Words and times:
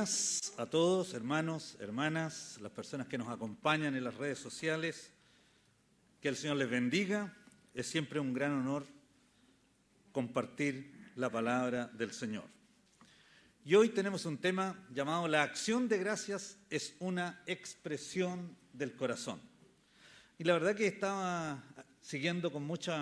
días 0.00 0.54
a 0.56 0.64
todos, 0.64 1.12
hermanos, 1.12 1.76
hermanas, 1.78 2.58
las 2.62 2.72
personas 2.72 3.06
que 3.06 3.18
nos 3.18 3.28
acompañan 3.28 3.94
en 3.94 4.02
las 4.02 4.14
redes 4.14 4.38
sociales. 4.38 5.12
Que 6.22 6.28
el 6.28 6.36
Señor 6.36 6.56
les 6.56 6.70
bendiga. 6.70 7.36
Es 7.74 7.86
siempre 7.86 8.18
un 8.18 8.32
gran 8.32 8.52
honor 8.52 8.86
compartir 10.10 11.12
la 11.16 11.28
palabra 11.28 11.88
del 11.88 12.12
Señor. 12.12 12.44
Y 13.62 13.74
hoy 13.74 13.90
tenemos 13.90 14.24
un 14.24 14.38
tema 14.38 14.74
llamado 14.90 15.28
La 15.28 15.42
acción 15.42 15.86
de 15.86 15.98
gracias 15.98 16.56
es 16.70 16.96
una 16.98 17.42
expresión 17.44 18.56
del 18.72 18.96
corazón. 18.96 19.38
Y 20.38 20.44
la 20.44 20.54
verdad 20.54 20.76
que 20.76 20.86
estaba 20.86 21.62
siguiendo 22.00 22.50
con 22.50 22.64
mucho 22.64 22.94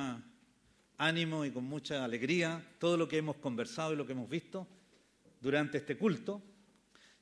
ánimo 0.97 1.45
y 1.45 1.53
con 1.53 1.63
mucha 1.63 2.05
alegría 2.05 2.61
todo 2.81 2.97
lo 2.97 3.07
que 3.07 3.19
hemos 3.19 3.37
conversado 3.37 3.93
y 3.93 3.97
lo 3.97 4.05
que 4.05 4.15
hemos 4.15 4.29
visto 4.29 4.67
durante 5.41 5.79
este 5.79 5.97
culto. 5.97 6.43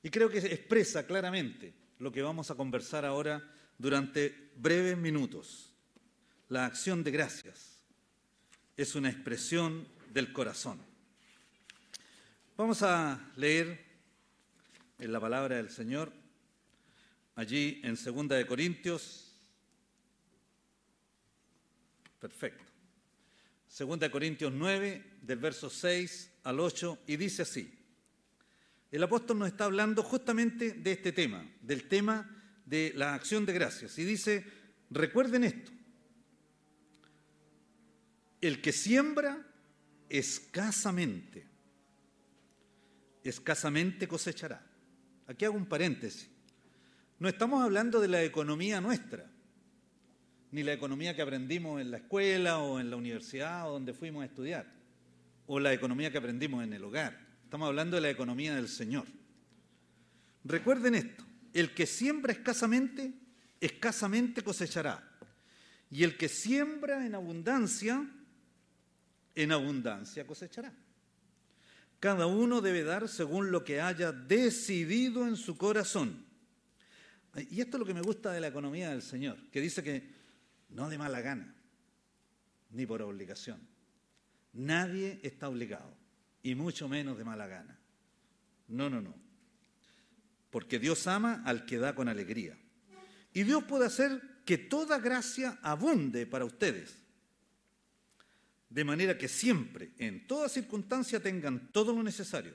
Y 0.06 0.09
creo 0.09 0.28
que 0.28 0.38
expresa 0.38 1.05
claramente 1.05 1.74
lo 1.98 2.12
que 2.12 2.23
vamos 2.23 2.48
a 2.52 2.55
conversar 2.55 3.05
ahora 3.05 3.42
durante 3.77 4.52
breves 4.55 4.96
minutos. 4.96 5.74
La 6.48 6.65
acción 6.65 7.02
de 7.02 7.10
gracias 7.10 7.82
es 8.77 8.95
una 8.95 9.10
expresión 9.10 9.88
del 10.12 10.32
corazón. 10.32 10.79
Vamos 12.56 12.84
a 12.84 13.32
leer 13.35 13.85
en 15.01 15.10
la 15.10 15.18
palabra 15.18 15.57
del 15.57 15.71
Señor, 15.71 16.13
allí 17.35 17.80
en 17.82 17.96
2 17.96 18.29
de 18.29 18.46
Corintios. 18.46 19.35
Perfecto. 22.20 22.65
2 23.76 23.98
de 23.98 24.10
Corintios 24.13 24.52
9, 24.52 25.18
del 25.23 25.38
verso 25.41 25.68
6 25.68 26.30
al 26.45 26.60
8, 26.60 26.98
y 27.09 27.16
dice 27.16 27.43
así. 27.43 27.85
El 28.97 29.02
apóstol 29.02 29.39
nos 29.39 29.49
está 29.49 29.66
hablando 29.66 30.02
justamente 30.02 30.73
de 30.73 30.93
este 30.93 31.13
tema, 31.13 31.47
del 31.61 31.87
tema 31.87 32.30
de 32.65 32.95
la 32.97 33.13
acción 33.13 33.45
de 33.45 33.53
gracias. 33.53 33.99
Y 33.99 34.07
dice, 34.07 34.43
recuerden 34.88 35.45
esto, 35.45 35.71
el 38.41 38.63
que 38.63 38.73
siembra 38.73 39.47
escasamente, 40.09 41.47
escasamente 43.23 44.09
cosechará. 44.09 44.66
Aquí 45.27 45.45
hago 45.45 45.59
un 45.59 45.66
paréntesis. 45.66 46.31
No 47.19 47.29
estamos 47.29 47.63
hablando 47.63 48.01
de 48.01 48.09
la 48.09 48.23
economía 48.23 48.81
nuestra, 48.81 49.31
ni 50.53 50.63
la 50.63 50.73
economía 50.73 51.15
que 51.15 51.21
aprendimos 51.21 51.83
en 51.83 51.91
la 51.91 51.99
escuela 51.99 52.60
o 52.60 52.81
en 52.81 52.88
la 52.88 52.97
universidad 52.97 53.69
o 53.69 53.75
donde 53.75 53.93
fuimos 53.93 54.23
a 54.23 54.25
estudiar, 54.25 54.73
o 55.47 55.60
la 55.60 55.75
economía 55.75 56.10
que 56.10 56.16
aprendimos 56.16 56.65
en 56.65 56.73
el 56.73 56.83
hogar. 56.83 57.26
Estamos 57.47 57.69
hablando 57.69 57.95
de 57.95 58.01
la 58.01 58.11
economía 58.11 58.57
del 58.57 58.66
Señor. 58.66 59.07
Recuerden 60.43 60.97
esto, 60.97 61.25
el 61.55 61.75
que 61.75 61.87
siembra 61.87 62.33
escasamente, 62.33 63.15
escasamente 63.61 64.43
cosechará. 64.43 65.16
Y 65.88 66.03
el 66.03 66.16
que 66.16 66.28
siembra 66.28 67.06
en 67.06 67.15
abundancia, 67.15 68.05
en 69.37 69.53
abundancia 69.53 70.27
cosechará. 70.27 70.75
Cada 72.00 72.27
uno 72.27 72.61
debe 72.61 72.83
dar 72.83 73.09
según 73.09 73.53
lo 73.53 73.62
que 73.62 73.81
haya 73.81 74.10
decidido 74.10 75.28
en 75.28 75.37
su 75.37 75.56
corazón. 75.56 76.27
Y 77.49 77.60
esto 77.60 77.76
es 77.76 77.78
lo 77.78 77.87
que 77.87 77.94
me 77.94 78.03
gusta 78.03 78.32
de 78.32 78.41
la 78.41 78.49
economía 78.49 78.91
del 78.91 79.03
Señor, 79.03 79.38
que 79.53 79.60
dice 79.60 79.84
que 79.84 80.03
no 80.70 80.88
de 80.88 80.99
mala 80.99 81.20
gana, 81.20 81.54
ni 82.70 82.87
por 82.87 83.03
obligación. 83.03 83.60
Nadie 84.53 85.20
está 85.22 85.49
obligado, 85.49 85.97
y 86.46 86.54
mucho 86.54 86.88
menos 86.88 87.18
de 87.18 87.24
mala 87.24 87.48
gana. 87.48 87.76
No, 88.68 88.88
no, 88.88 89.00
no. 89.00 89.12
Porque 90.48 90.78
Dios 90.78 91.04
ama 91.08 91.42
al 91.44 91.66
que 91.66 91.76
da 91.76 91.96
con 91.96 92.08
alegría. 92.08 92.56
Y 93.34 93.42
Dios 93.42 93.64
puede 93.64 93.86
hacer 93.86 94.22
que 94.44 94.56
toda 94.56 95.00
gracia 95.00 95.58
abunde 95.60 96.24
para 96.24 96.44
ustedes 96.44 97.02
de 98.70 98.84
manera 98.84 99.18
que 99.18 99.26
siempre, 99.26 99.92
en 99.98 100.28
toda 100.28 100.48
circunstancia, 100.48 101.20
tengan 101.20 101.72
todo 101.72 101.92
lo 101.92 102.04
necesario 102.04 102.54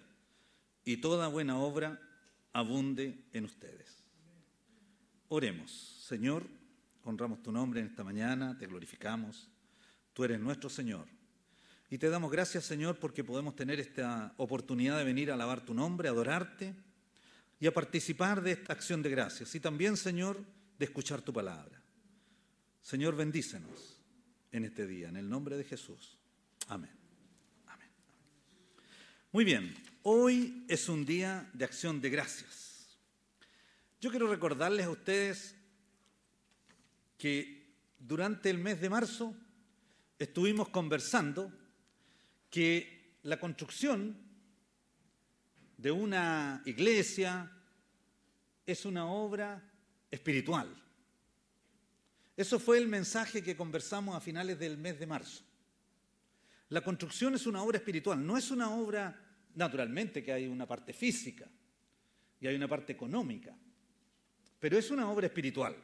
y 0.86 0.98
toda 0.98 1.28
buena 1.28 1.58
obra 1.58 2.00
abunde 2.54 3.26
en 3.34 3.44
ustedes. 3.44 4.06
Oremos, 5.28 5.70
Señor, 6.08 6.48
honramos 7.04 7.44
tu 7.44 7.52
nombre 7.52 7.82
en 7.82 7.88
esta 7.88 8.06
mañana, 8.06 8.58
te 8.58 8.68
glorificamos, 8.68 9.50
tú 10.14 10.24
eres 10.24 10.40
nuestro 10.40 10.70
Señor. 10.70 11.08
Y 11.92 11.98
te 11.98 12.10
damos 12.10 12.32
gracias, 12.32 12.64
Señor, 12.64 12.98
porque 13.00 13.22
podemos 13.22 13.54
tener 13.54 13.78
esta 13.82 14.34
oportunidad 14.38 14.98
de 14.98 15.04
venir 15.04 15.30
a 15.30 15.34
alabar 15.34 15.66
tu 15.66 15.74
nombre, 15.74 16.08
a 16.08 16.12
adorarte 16.12 16.74
y 17.60 17.68
a 17.68 17.74
participar 17.74 18.42
de 18.42 18.54
esta 18.54 18.72
acción 18.72 19.02
de 19.02 19.10
gracias. 19.10 19.54
Y 19.56 19.60
también, 19.60 19.98
Señor, 19.98 20.42
de 20.80 20.86
escuchar 20.86 21.22
tu 21.22 21.34
palabra. 21.34 21.84
Señor, 22.82 23.18
bendícenos 23.18 24.02
en 24.54 24.64
este 24.64 24.88
día, 24.88 25.10
en 25.10 25.18
el 25.18 25.30
nombre 25.30 25.58
de 25.58 25.66
Jesús. 25.66 26.18
Amén. 26.70 26.98
Amén. 27.68 27.90
Muy 29.34 29.44
bien, 29.44 29.76
hoy 30.04 30.64
es 30.70 30.88
un 30.88 31.06
día 31.06 31.50
de 31.52 31.66
acción 31.66 32.00
de 32.00 32.10
gracias. 32.10 32.98
Yo 34.00 34.12
quiero 34.12 34.30
recordarles 34.30 34.86
a 34.86 34.92
ustedes 34.92 35.58
que 37.18 37.76
durante 38.00 38.50
el 38.50 38.60
mes 38.60 38.80
de 38.80 38.90
marzo 38.90 39.36
estuvimos 40.18 40.70
conversando 40.70 41.52
que 42.52 43.16
la 43.24 43.40
construcción 43.40 44.16
de 45.78 45.92
una 45.92 46.62
iglesia 46.66 47.52
es 48.66 48.86
una 48.86 49.08
obra 49.08 49.64
espiritual. 50.12 50.70
Eso 52.38 52.60
fue 52.60 52.78
el 52.78 52.88
mensaje 52.88 53.42
que 53.42 53.56
conversamos 53.56 54.16
a 54.16 54.20
finales 54.20 54.60
del 54.60 54.78
mes 54.78 55.00
de 55.00 55.08
marzo. 55.08 55.44
La 56.70 56.82
construcción 56.82 57.36
es 57.36 57.48
una 57.48 57.64
obra 57.64 57.78
espiritual, 57.78 58.26
no 58.26 58.38
es 58.38 58.52
una 58.52 58.70
obra, 58.76 59.20
naturalmente, 59.56 60.24
que 60.24 60.32
hay 60.32 60.48
una 60.48 60.68
parte 60.68 60.94
física 60.94 61.48
y 62.40 62.48
hay 62.48 62.56
una 62.56 62.68
parte 62.68 62.94
económica, 62.94 63.56
pero 64.60 64.78
es 64.78 64.92
una 64.92 65.10
obra 65.10 65.28
espiritual. 65.28 65.76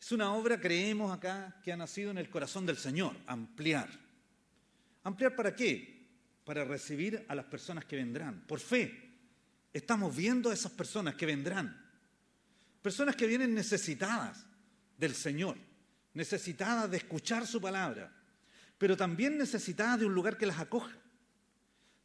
Es 0.00 0.12
una 0.12 0.34
obra, 0.34 0.60
creemos 0.60 1.10
acá, 1.12 1.60
que 1.62 1.72
ha 1.72 1.76
nacido 1.76 2.10
en 2.10 2.18
el 2.18 2.28
corazón 2.28 2.66
del 2.66 2.76
Señor, 2.76 3.16
ampliar. 3.26 4.03
¿Ampliar 5.04 5.36
para 5.36 5.54
qué? 5.54 6.06
Para 6.44 6.64
recibir 6.64 7.24
a 7.28 7.34
las 7.34 7.44
personas 7.46 7.84
que 7.84 7.96
vendrán. 7.96 8.44
Por 8.46 8.60
fe, 8.60 9.12
estamos 9.72 10.14
viendo 10.14 10.50
a 10.50 10.54
esas 10.54 10.72
personas 10.72 11.14
que 11.14 11.26
vendrán. 11.26 11.80
Personas 12.82 13.16
que 13.16 13.26
vienen 13.26 13.54
necesitadas, 13.54 14.46
del 14.98 15.14
Señor, 15.14 15.56
necesitadas 16.12 16.90
de 16.90 16.98
escuchar 16.98 17.46
su 17.46 17.60
palabra, 17.60 18.12
pero 18.78 18.96
también 18.96 19.38
necesitadas 19.38 20.00
de 20.00 20.06
un 20.06 20.14
lugar 20.14 20.36
que 20.36 20.46
las 20.46 20.58
acoja, 20.58 20.96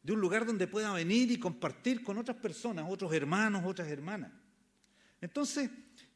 de 0.02 0.12
un 0.12 0.20
lugar 0.20 0.46
donde 0.46 0.66
pueda 0.66 0.92
venir 0.92 1.30
y 1.30 1.38
compartir 1.38 2.02
con 2.02 2.18
otras 2.18 2.36
personas, 2.38 2.86
otros 2.88 3.12
hermanos, 3.12 3.64
otras 3.64 3.88
hermanas. 3.88 4.32
Entonces, 5.20 5.70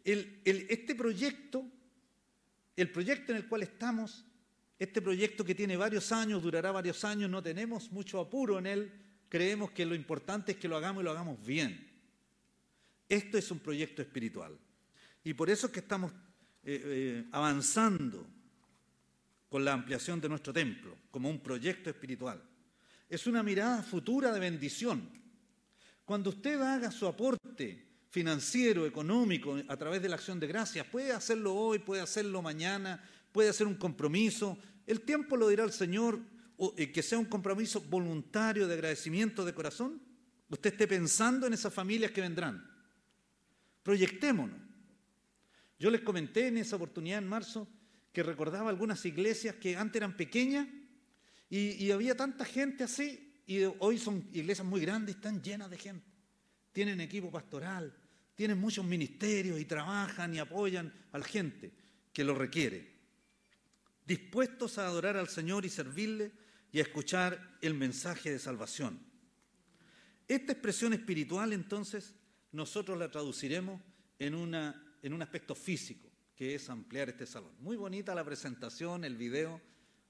este 0.04 0.94
proyecto, 0.94 1.64
el 2.76 2.90
proyecto 2.90 3.32
en 3.32 3.38
el 3.38 3.48
cual 3.48 3.62
estamos, 3.62 4.24
este 4.78 5.00
proyecto 5.00 5.44
que 5.44 5.54
tiene 5.54 5.76
varios 5.76 6.10
años, 6.12 6.42
durará 6.42 6.72
varios 6.72 7.04
años, 7.04 7.30
no 7.30 7.42
tenemos 7.42 7.92
mucho 7.92 8.20
apuro 8.20 8.58
en 8.58 8.66
él, 8.66 8.92
creemos 9.28 9.70
que 9.70 9.86
lo 9.86 9.94
importante 9.94 10.52
es 10.52 10.58
que 10.58 10.68
lo 10.68 10.76
hagamos 10.76 11.02
y 11.02 11.04
lo 11.04 11.10
hagamos 11.10 11.44
bien. 11.44 11.90
Esto 13.08 13.38
es 13.38 13.50
un 13.50 13.60
proyecto 13.60 14.02
espiritual. 14.02 14.58
Y 15.22 15.34
por 15.34 15.48
eso 15.50 15.66
es 15.66 15.72
que 15.72 15.80
estamos 15.80 16.12
eh, 16.64 16.82
eh, 16.84 17.24
avanzando 17.32 18.26
con 19.48 19.64
la 19.64 19.72
ampliación 19.72 20.20
de 20.20 20.28
nuestro 20.28 20.52
templo 20.52 20.96
como 21.10 21.30
un 21.30 21.40
proyecto 21.40 21.88
espiritual. 21.88 22.42
Es 23.08 23.26
una 23.26 23.42
mirada 23.42 23.82
futura 23.82 24.32
de 24.32 24.40
bendición. 24.40 25.08
Cuando 26.04 26.30
usted 26.30 26.60
haga 26.60 26.90
su 26.90 27.06
aporte 27.06 27.86
financiero, 28.10 28.86
económico, 28.86 29.56
a 29.68 29.76
través 29.76 30.02
de 30.02 30.08
la 30.08 30.16
acción 30.16 30.40
de 30.40 30.46
gracias, 30.46 30.86
puede 30.86 31.12
hacerlo 31.12 31.54
hoy, 31.54 31.78
puede 31.78 32.02
hacerlo 32.02 32.42
mañana, 32.42 33.02
puede 33.34 33.48
hacer 33.48 33.66
un 33.66 33.74
compromiso. 33.74 34.56
El 34.86 35.00
tiempo 35.00 35.36
lo 35.36 35.48
dirá 35.48 35.64
el 35.64 35.72
Señor, 35.72 36.20
o, 36.56 36.72
eh, 36.78 36.92
que 36.92 37.02
sea 37.02 37.18
un 37.18 37.24
compromiso 37.24 37.80
voluntario 37.80 38.68
de 38.68 38.74
agradecimiento 38.74 39.44
de 39.44 39.52
corazón. 39.52 40.00
Usted 40.48 40.70
esté 40.70 40.86
pensando 40.86 41.48
en 41.48 41.52
esas 41.52 41.74
familias 41.74 42.12
que 42.12 42.20
vendrán. 42.20 42.64
Proyectémonos. 43.82 44.56
Yo 45.80 45.90
les 45.90 46.02
comenté 46.02 46.46
en 46.46 46.58
esa 46.58 46.76
oportunidad 46.76 47.18
en 47.18 47.28
marzo 47.28 47.66
que 48.12 48.22
recordaba 48.22 48.70
algunas 48.70 49.04
iglesias 49.04 49.56
que 49.56 49.76
antes 49.76 49.96
eran 49.96 50.16
pequeñas 50.16 50.68
y, 51.50 51.90
había 51.90 52.16
tanta 52.16 52.44
gente 52.44 52.84
así 52.84 53.34
y 53.48 53.64
hoy 53.80 53.98
son 53.98 54.28
iglesias 54.32 54.66
muy 54.66 54.80
grandes, 54.80 55.16
están 55.16 55.42
llenas 55.42 55.70
de 55.70 55.78
gente. 55.78 56.06
Tienen 56.72 57.00
equipo 57.00 57.32
pastoral, 57.32 57.92
tienen 58.36 58.58
muchos 58.58 58.84
ministerios 58.84 59.58
y 59.58 59.64
trabajan 59.64 60.32
y 60.34 60.38
apoyan 60.38 60.92
a 61.10 61.18
la 61.18 61.24
gente 61.24 61.72
que 62.12 62.22
lo 62.22 62.36
requiere. 62.36 62.93
Dispuestos 64.04 64.78
a 64.78 64.86
adorar 64.86 65.16
al 65.16 65.28
Señor 65.28 65.64
y 65.64 65.70
servirle 65.70 66.32
y 66.70 66.78
a 66.78 66.82
escuchar 66.82 67.56
el 67.62 67.74
mensaje 67.74 68.30
de 68.30 68.38
salvación. 68.38 68.98
Esta 70.26 70.52
expresión 70.52 70.92
espiritual, 70.92 71.52
entonces, 71.52 72.14
nosotros 72.52 72.98
la 72.98 73.10
traduciremos 73.10 73.80
en, 74.18 74.34
una, 74.34 74.96
en 75.02 75.12
un 75.12 75.22
aspecto 75.22 75.54
físico, 75.54 76.10
que 76.34 76.54
es 76.54 76.68
ampliar 76.68 77.08
este 77.08 77.26
salón. 77.26 77.52
Muy 77.60 77.76
bonita 77.76 78.14
la 78.14 78.24
presentación, 78.24 79.04
el 79.04 79.16
video. 79.16 79.60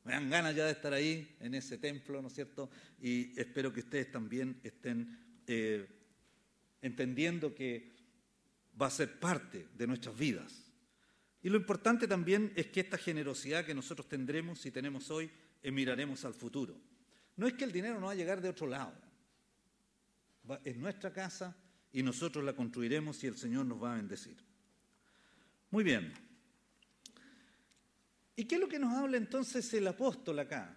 Me 0.05 0.13
dan 0.13 0.31
ganas 0.31 0.55
ya 0.55 0.67
de 0.67 0.73
estar 0.73 0.93
ahí, 0.93 1.37
en 1.41 1.55
ese 1.55 1.79
templo, 1.79 2.21
¿no 2.21 2.29
es 2.29 2.35
cierto? 2.35 2.71
Y 3.01 3.39
espero 3.39 3.73
que 3.73 3.81
ustedes 3.81 4.11
también 4.11 4.61
estén 4.63 5.19
eh, 5.47 5.89
entendiendo 6.83 7.55
que 7.55 7.95
va 8.81 8.87
a 8.87 8.91
ser 8.91 9.19
parte 9.19 9.69
de 9.77 9.87
nuestras 9.87 10.17
vidas. 10.17 10.64
Y 11.45 11.51
lo 11.51 11.59
importante 11.59 12.09
también 12.09 12.55
es 12.57 12.69
que 12.69 12.81
esta 12.81 12.97
generosidad 12.97 13.67
que 13.67 13.75
nosotros 13.75 14.09
tendremos 14.09 14.65
y 14.65 14.71
tenemos 14.71 15.11
hoy, 15.11 15.31
miraremos 15.63 16.25
al 16.25 16.33
futuro. 16.33 16.75
No 17.37 17.47
es 17.47 17.53
que 17.53 17.65
el 17.65 17.71
dinero 17.71 18.01
no 18.01 18.07
va 18.07 18.13
a 18.13 18.17
llegar 18.17 18.41
de 18.41 18.49
otro 18.49 18.67
lado. 18.67 18.95
es 20.65 20.75
nuestra 20.79 21.13
casa 21.13 21.55
y 21.93 22.03
nosotros 22.03 22.43
la 22.43 22.55
construiremos 22.55 23.23
y 23.23 23.27
el 23.27 23.37
Señor 23.37 23.67
nos 23.67 23.83
va 23.83 23.93
a 23.93 23.97
bendecir. 23.97 24.39
Muy 25.71 25.85
bien. 25.85 26.15
¿Y 28.37 28.47
qué 28.47 28.55
es 28.55 28.61
lo 28.63 28.69
que 28.69 28.79
nos 28.79 28.95
habla 28.95 29.19
entonces 29.19 29.73
el 29.75 29.87
apóstol 29.87 30.39
acá, 30.39 30.75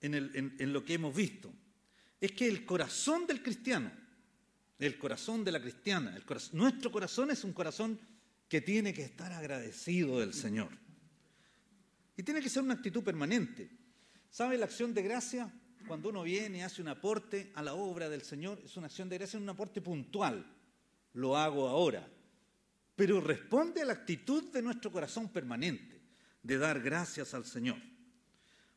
en, 0.00 0.72
lo 0.72 0.84
que 0.84 0.94
hemos 0.94 1.14
visto? 1.14 1.54
Es 2.20 2.32
que 2.32 2.48
el 2.48 2.66
corazón 2.66 3.24
del 3.24 3.40
cristiano, 3.40 3.92
el 4.80 4.98
corazón 4.98 5.44
de 5.44 5.52
la 5.52 5.62
cristiana, 5.62 6.18
nuestro 6.54 6.90
corazón 6.90 7.30
es 7.30 7.44
un 7.44 7.52
corazón 7.52 8.15
que 8.48 8.60
tiene 8.60 8.94
que 8.94 9.02
estar 9.02 9.32
agradecido 9.32 10.20
del 10.20 10.32
Señor. 10.32 10.70
Y 12.16 12.22
tiene 12.22 12.40
que 12.40 12.48
ser 12.48 12.62
una 12.62 12.74
actitud 12.74 13.02
permanente. 13.02 13.70
¿Sabe 14.30 14.56
la 14.56 14.66
acción 14.66 14.94
de 14.94 15.02
gracia? 15.02 15.52
Cuando 15.86 16.08
uno 16.08 16.22
viene 16.22 16.58
y 16.58 16.60
hace 16.62 16.82
un 16.82 16.88
aporte 16.88 17.52
a 17.54 17.62
la 17.62 17.74
obra 17.74 18.08
del 18.08 18.22
Señor, 18.22 18.60
es 18.64 18.76
una 18.76 18.86
acción 18.86 19.08
de 19.08 19.18
gracia, 19.18 19.36
es 19.36 19.42
un 19.42 19.48
aporte 19.48 19.80
puntual. 19.80 20.44
Lo 21.14 21.36
hago 21.36 21.68
ahora. 21.68 22.08
Pero 22.94 23.20
responde 23.20 23.82
a 23.82 23.84
la 23.84 23.92
actitud 23.92 24.50
de 24.50 24.62
nuestro 24.62 24.90
corazón 24.90 25.28
permanente, 25.28 26.00
de 26.42 26.58
dar 26.58 26.80
gracias 26.80 27.34
al 27.34 27.44
Señor. 27.44 27.76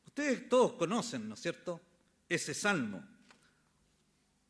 Ustedes 0.05 0.49
todos 0.49 0.73
conocen, 0.73 1.27
¿no 1.27 1.35
es 1.35 1.39
cierto?, 1.39 1.81
ese 2.27 2.53
salmo 2.53 3.03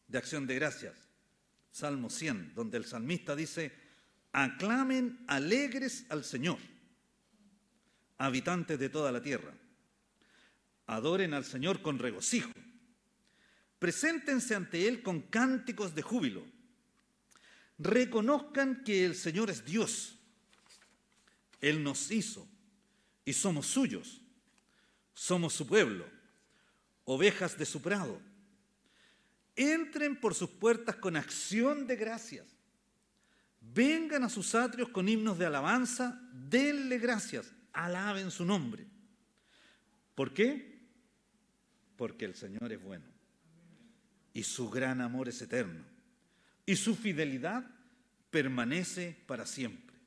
de 0.07 0.17
acción 0.17 0.45
de 0.47 0.55
gracias, 0.55 0.97
Salmo 1.71 2.09
100, 2.09 2.55
donde 2.55 2.77
el 2.77 2.85
salmista 2.85 3.35
dice, 3.35 3.71
aclamen 4.31 5.23
alegres 5.27 6.05
al 6.09 6.23
Señor, 6.23 6.57
habitantes 8.17 8.79
de 8.79 8.89
toda 8.89 9.11
la 9.11 9.21
tierra. 9.21 9.53
Adoren 10.87 11.33
al 11.33 11.45
Señor 11.45 11.81
con 11.81 11.99
regocijo, 11.99 12.51
preséntense 13.77 14.55
ante 14.55 14.87
Él 14.87 15.03
con 15.03 15.21
cánticos 15.21 15.93
de 15.93 16.01
júbilo, 16.01 16.43
reconozcan 17.77 18.83
que 18.83 19.05
el 19.05 19.15
Señor 19.15 19.49
es 19.49 19.63
Dios, 19.65 20.17
Él 21.61 21.83
nos 21.83 22.09
hizo 22.11 22.47
y 23.23 23.33
somos 23.33 23.67
suyos, 23.67 24.21
somos 25.13 25.53
su 25.53 25.67
pueblo, 25.67 26.05
ovejas 27.05 27.57
de 27.57 27.65
su 27.65 27.81
prado. 27.81 28.21
Entren 29.55 30.19
por 30.19 30.33
sus 30.33 30.49
puertas 30.49 30.95
con 30.95 31.17
acción 31.17 31.85
de 31.85 31.95
gracias. 31.95 32.58
Vengan 33.73 34.23
a 34.23 34.29
sus 34.29 34.55
atrios 34.55 34.89
con 34.89 35.07
himnos 35.07 35.37
de 35.37 35.45
alabanza, 35.45 36.19
denle 36.33 36.97
gracias, 36.97 37.53
alaben 37.73 38.31
su 38.31 38.45
nombre. 38.45 38.87
¿Por 40.15 40.33
qué? 40.33 40.69
porque 41.99 42.23
el 42.23 42.33
Señor 42.33 42.71
es 42.71 42.81
bueno 42.81 43.03
y 44.31 44.43
su 44.43 44.69
gran 44.69 45.01
amor 45.01 45.27
es 45.27 45.41
eterno 45.41 45.83
y 46.65 46.77
su 46.77 46.95
fidelidad 46.95 47.69
permanece 48.31 49.21
para 49.27 49.45
siempre. 49.45 49.97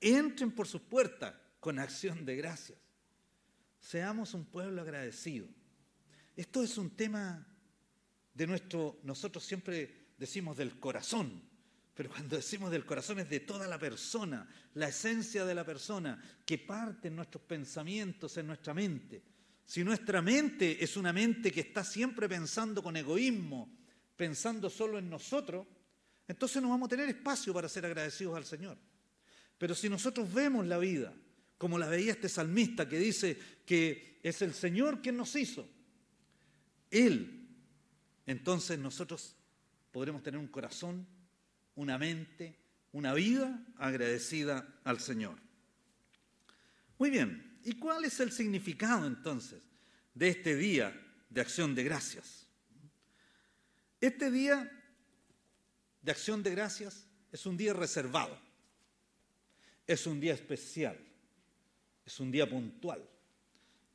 Entren 0.00 0.50
por 0.50 0.66
sus 0.66 0.80
puertas 0.80 1.36
con 1.60 1.78
acción 1.78 2.26
de 2.26 2.34
gracias. 2.34 2.80
Seamos 3.78 4.34
un 4.34 4.44
pueblo 4.44 4.82
agradecido. 4.82 5.46
Esto 6.34 6.64
es 6.64 6.76
un 6.76 6.90
tema 6.90 7.46
de 8.34 8.48
nuestro, 8.48 8.98
nosotros 9.04 9.44
siempre 9.44 10.14
decimos 10.18 10.56
del 10.56 10.80
corazón, 10.80 11.47
pero 11.98 12.10
cuando 12.10 12.36
decimos 12.36 12.70
del 12.70 12.86
corazón 12.86 13.18
es 13.18 13.28
de 13.28 13.40
toda 13.40 13.66
la 13.66 13.76
persona, 13.76 14.48
la 14.74 14.86
esencia 14.86 15.44
de 15.44 15.52
la 15.52 15.64
persona 15.64 16.22
que 16.46 16.56
parte 16.56 17.08
en 17.08 17.16
nuestros 17.16 17.42
pensamientos, 17.42 18.36
en 18.36 18.46
nuestra 18.46 18.72
mente. 18.72 19.20
Si 19.66 19.82
nuestra 19.82 20.22
mente 20.22 20.84
es 20.84 20.96
una 20.96 21.12
mente 21.12 21.50
que 21.50 21.62
está 21.62 21.82
siempre 21.82 22.28
pensando 22.28 22.84
con 22.84 22.96
egoísmo, 22.96 23.76
pensando 24.16 24.70
solo 24.70 25.00
en 25.00 25.10
nosotros, 25.10 25.66
entonces 26.28 26.62
no 26.62 26.68
vamos 26.68 26.86
a 26.86 26.90
tener 26.90 27.08
espacio 27.08 27.52
para 27.52 27.68
ser 27.68 27.84
agradecidos 27.84 28.36
al 28.36 28.44
Señor. 28.44 28.78
Pero 29.58 29.74
si 29.74 29.88
nosotros 29.88 30.32
vemos 30.32 30.68
la 30.68 30.78
vida, 30.78 31.12
como 31.56 31.78
la 31.78 31.88
veía 31.88 32.12
este 32.12 32.28
salmista 32.28 32.88
que 32.88 33.00
dice 33.00 33.36
que 33.66 34.20
es 34.22 34.40
el 34.40 34.54
Señor 34.54 35.02
quien 35.02 35.16
nos 35.16 35.34
hizo, 35.34 35.68
Él, 36.92 37.48
entonces 38.24 38.78
nosotros 38.78 39.34
podremos 39.90 40.22
tener 40.22 40.38
un 40.38 40.46
corazón, 40.46 41.17
una 41.78 41.96
mente, 41.96 42.54
una 42.92 43.14
vida 43.14 43.64
agradecida 43.76 44.66
al 44.84 45.00
Señor. 45.00 45.38
Muy 46.98 47.10
bien, 47.10 47.48
¿Y 47.68 47.74
cuál 47.74 48.06
es 48.06 48.18
el 48.20 48.32
significado 48.32 49.06
entonces 49.06 49.62
de 50.14 50.28
este 50.28 50.56
día 50.56 50.98
de 51.28 51.40
acción 51.42 51.74
de 51.74 51.84
gracias? 51.84 52.46
Este 54.00 54.30
día 54.30 54.70
de 56.00 56.10
acción 56.10 56.42
de 56.42 56.52
gracias 56.52 57.06
es 57.30 57.44
un 57.44 57.58
día 57.58 57.74
reservado, 57.74 58.40
es 59.86 60.06
un 60.06 60.18
día 60.18 60.32
especial, 60.32 60.98
es 62.06 62.20
un 62.20 62.30
día 62.30 62.48
puntual. 62.48 63.06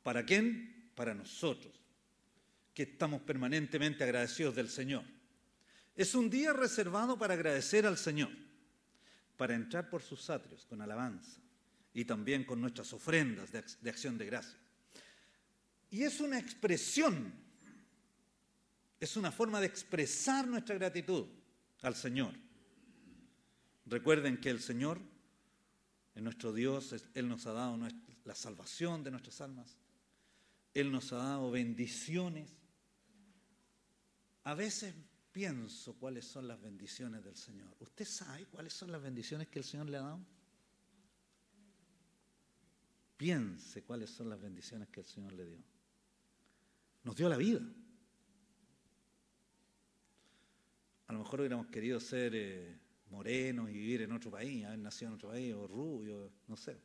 ¿Para 0.04 0.24
quién? 0.24 0.92
Para 0.94 1.14
nosotros, 1.14 1.74
que 2.72 2.84
estamos 2.84 3.22
permanentemente 3.22 4.04
agradecidos 4.04 4.54
del 4.54 4.68
Señor. 4.68 5.02
Es 5.96 6.14
un 6.14 6.28
día 6.28 6.52
reservado 6.52 7.16
para 7.16 7.34
agradecer 7.34 7.86
al 7.86 7.96
Señor, 7.96 8.30
para 9.36 9.54
entrar 9.54 9.88
por 9.88 10.02
sus 10.02 10.28
atrios 10.28 10.66
con 10.66 10.80
alabanza, 10.80 11.40
y 11.92 12.04
también 12.04 12.44
con 12.44 12.60
nuestras 12.60 12.92
ofrendas 12.92 13.52
de, 13.52 13.90
acción 13.90 14.18
de 14.18 14.26
gracia. 14.26 14.58
Y 15.90 16.02
es 16.02 16.20
una 16.20 16.38
expresión, 16.38 17.32
es 18.98 19.16
una 19.16 19.30
forma 19.30 19.60
de 19.60 19.66
expresar 19.66 20.48
nuestra 20.48 20.74
gratitud 20.74 21.26
al 21.82 21.94
Señor. 21.94 22.32
Recuerden 23.86 24.40
que 24.40 24.50
el 24.50 24.60
Señor, 24.60 24.98
en 26.16 26.24
nuestro 26.24 26.52
Dios, 26.52 26.92
Él 27.14 27.28
nos 27.28 27.46
ha 27.46 27.52
dado 27.52 27.78
la 28.24 28.34
salvación 28.34 29.04
de 29.04 29.12
nuestras 29.12 29.40
almas, 29.40 29.76
Él 30.72 30.90
nos 30.90 31.12
ha 31.12 31.16
dado 31.18 31.52
bendiciones. 31.52 32.50
A 34.42 34.54
veces 34.54 34.94
pienso 35.34 35.94
cuáles 35.94 36.24
son 36.24 36.46
las 36.46 36.60
bendiciones 36.62 37.24
del 37.24 37.34
Señor. 37.34 37.76
¿Usted 37.80 38.04
sabe 38.04 38.46
cuáles 38.46 38.72
son 38.72 38.92
las 38.92 39.02
bendiciones 39.02 39.48
que 39.48 39.58
el 39.58 39.64
Señor 39.64 39.90
le 39.90 39.96
ha 39.96 40.02
dado? 40.02 40.20
Piense 43.16 43.82
cuáles 43.82 44.10
son 44.10 44.28
las 44.28 44.40
bendiciones 44.40 44.88
que 44.90 45.00
el 45.00 45.06
Señor 45.06 45.32
le 45.32 45.44
dio. 45.44 45.64
Nos 47.02 47.16
dio 47.16 47.28
la 47.28 47.36
vida. 47.36 47.60
A 51.08 51.12
lo 51.12 51.18
mejor 51.18 51.40
hubiéramos 51.40 51.66
querido 51.66 51.98
ser 51.98 52.32
eh, 52.36 52.78
morenos 53.10 53.68
y 53.70 53.72
vivir 53.72 54.02
en 54.02 54.12
otro 54.12 54.30
país, 54.30 54.64
haber 54.64 54.78
nacido 54.78 55.08
en 55.08 55.14
otro 55.16 55.30
país, 55.30 55.52
o 55.52 55.66
rubio, 55.66 56.32
no 56.46 56.56
sé. 56.56 56.80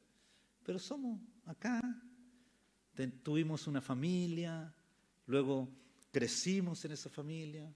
Pero 0.64 0.80
somos 0.80 1.22
acá, 1.46 1.80
tuvimos 3.22 3.68
una 3.68 3.80
familia, 3.80 4.74
luego 5.28 5.70
crecimos 6.12 6.84
en 6.86 6.94
esa 6.94 7.12
familia, 7.12 7.72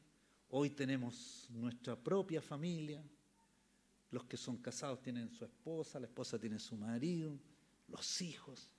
hoy 0.56 0.70
tenemos 0.70 1.48
nuestra 1.50 1.96
propia 1.96 2.40
familia, 2.40 3.04
los 4.12 4.24
que 4.26 4.38
son 4.38 4.58
casados 4.58 5.02
tienen 5.02 5.32
su 5.32 5.44
esposa, 5.44 6.00
la 6.00 6.06
esposa 6.06 6.38
tiene 6.38 6.60
su 6.60 6.78
marido, 6.78 7.40
los 7.88 8.22
hijos, 8.22 8.70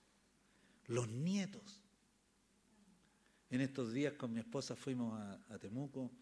los 0.86 1.08
nietos. 1.08 1.82
En 3.50 3.60
estos 3.60 3.92
días 3.92 4.12
con 4.12 4.32
mi 4.32 4.38
esposa 4.38 4.76
fuimos 4.76 5.18
a, 5.18 5.58
Temuco, 5.58 6.12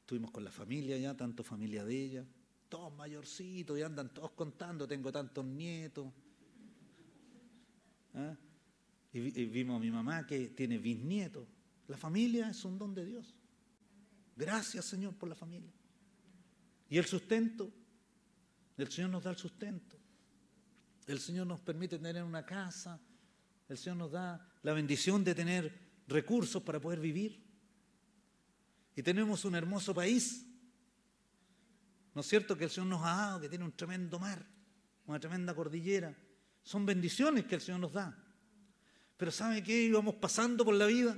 estuvimos 0.00 0.30
con 0.30 0.44
la 0.44 0.50
familia 0.50 0.98
ya, 0.98 1.16
tanto 1.16 1.42
familia 1.42 1.82
de 1.82 2.04
ella, 2.04 2.26
todos 2.68 2.94
mayorcitos 2.94 3.78
y 3.78 3.82
andan 3.82 4.12
todos 4.12 4.32
contando, 4.32 4.86
tengo 4.86 5.10
tantos 5.10 5.46
nietos. 5.46 6.12
¿Ah? 8.12 8.36
Y, 9.14 9.40
y 9.40 9.46
vimos 9.46 9.76
a 9.76 9.80
mi 9.80 9.90
mamá 9.90 10.26
que 10.26 10.48
tiene 10.48 10.76
bisnietos. 10.76 11.48
La 11.88 11.96
familia 11.96 12.50
es 12.50 12.62
un 12.66 12.78
don 12.78 12.94
de 12.94 13.06
Dios. 13.06 13.34
Gracias 14.36 14.84
Señor 14.84 15.14
por 15.14 15.28
la 15.28 15.34
familia. 15.34 15.72
Y 16.88 16.98
el 16.98 17.04
sustento, 17.04 17.72
el 18.76 18.90
Señor 18.90 19.10
nos 19.10 19.24
da 19.24 19.30
el 19.30 19.36
sustento. 19.36 19.96
El 21.06 21.20
Señor 21.20 21.46
nos 21.46 21.60
permite 21.60 21.98
tener 21.98 22.22
una 22.22 22.44
casa. 22.44 23.00
El 23.68 23.78
Señor 23.78 23.96
nos 23.96 24.12
da 24.12 24.46
la 24.62 24.72
bendición 24.72 25.22
de 25.24 25.34
tener 25.34 25.72
recursos 26.06 26.62
para 26.62 26.80
poder 26.80 27.00
vivir. 27.00 27.42
Y 28.96 29.02
tenemos 29.02 29.44
un 29.44 29.54
hermoso 29.54 29.94
país. 29.94 30.46
¿No 32.14 32.20
es 32.20 32.26
cierto 32.26 32.56
que 32.56 32.64
el 32.64 32.70
Señor 32.70 32.88
nos 32.88 33.02
ha 33.02 33.16
dado, 33.16 33.40
que 33.40 33.48
tiene 33.48 33.64
un 33.64 33.72
tremendo 33.72 34.18
mar, 34.18 34.46
una 35.06 35.18
tremenda 35.18 35.54
cordillera? 35.54 36.16
Son 36.62 36.86
bendiciones 36.86 37.44
que 37.44 37.56
el 37.56 37.60
Señor 37.60 37.80
nos 37.80 37.92
da. 37.92 38.16
Pero 39.16 39.30
¿sabe 39.30 39.62
qué? 39.62 39.82
Íbamos 39.82 40.14
pasando 40.16 40.64
por 40.64 40.74
la 40.74 40.86
vida. 40.86 41.16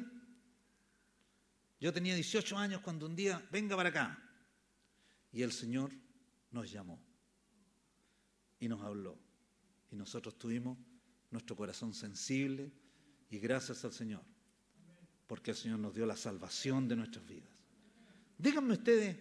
Yo 1.80 1.92
tenía 1.92 2.14
18 2.14 2.56
años 2.56 2.80
cuando 2.80 3.06
un 3.06 3.14
día, 3.14 3.46
venga 3.50 3.76
para 3.76 3.90
acá. 3.90 4.18
Y 5.32 5.42
el 5.42 5.52
Señor 5.52 5.92
nos 6.50 6.70
llamó 6.70 6.98
y 8.58 8.68
nos 8.68 8.82
habló. 8.82 9.18
Y 9.90 9.96
nosotros 9.96 10.38
tuvimos 10.38 10.78
nuestro 11.30 11.54
corazón 11.56 11.92
sensible 11.92 12.72
y 13.28 13.38
gracias 13.38 13.84
al 13.84 13.92
Señor, 13.92 14.22
porque 15.26 15.50
el 15.50 15.56
Señor 15.56 15.78
nos 15.78 15.94
dio 15.94 16.06
la 16.06 16.16
salvación 16.16 16.88
de 16.88 16.96
nuestras 16.96 17.26
vidas. 17.26 17.50
Díganme 18.38 18.74
ustedes, 18.74 19.16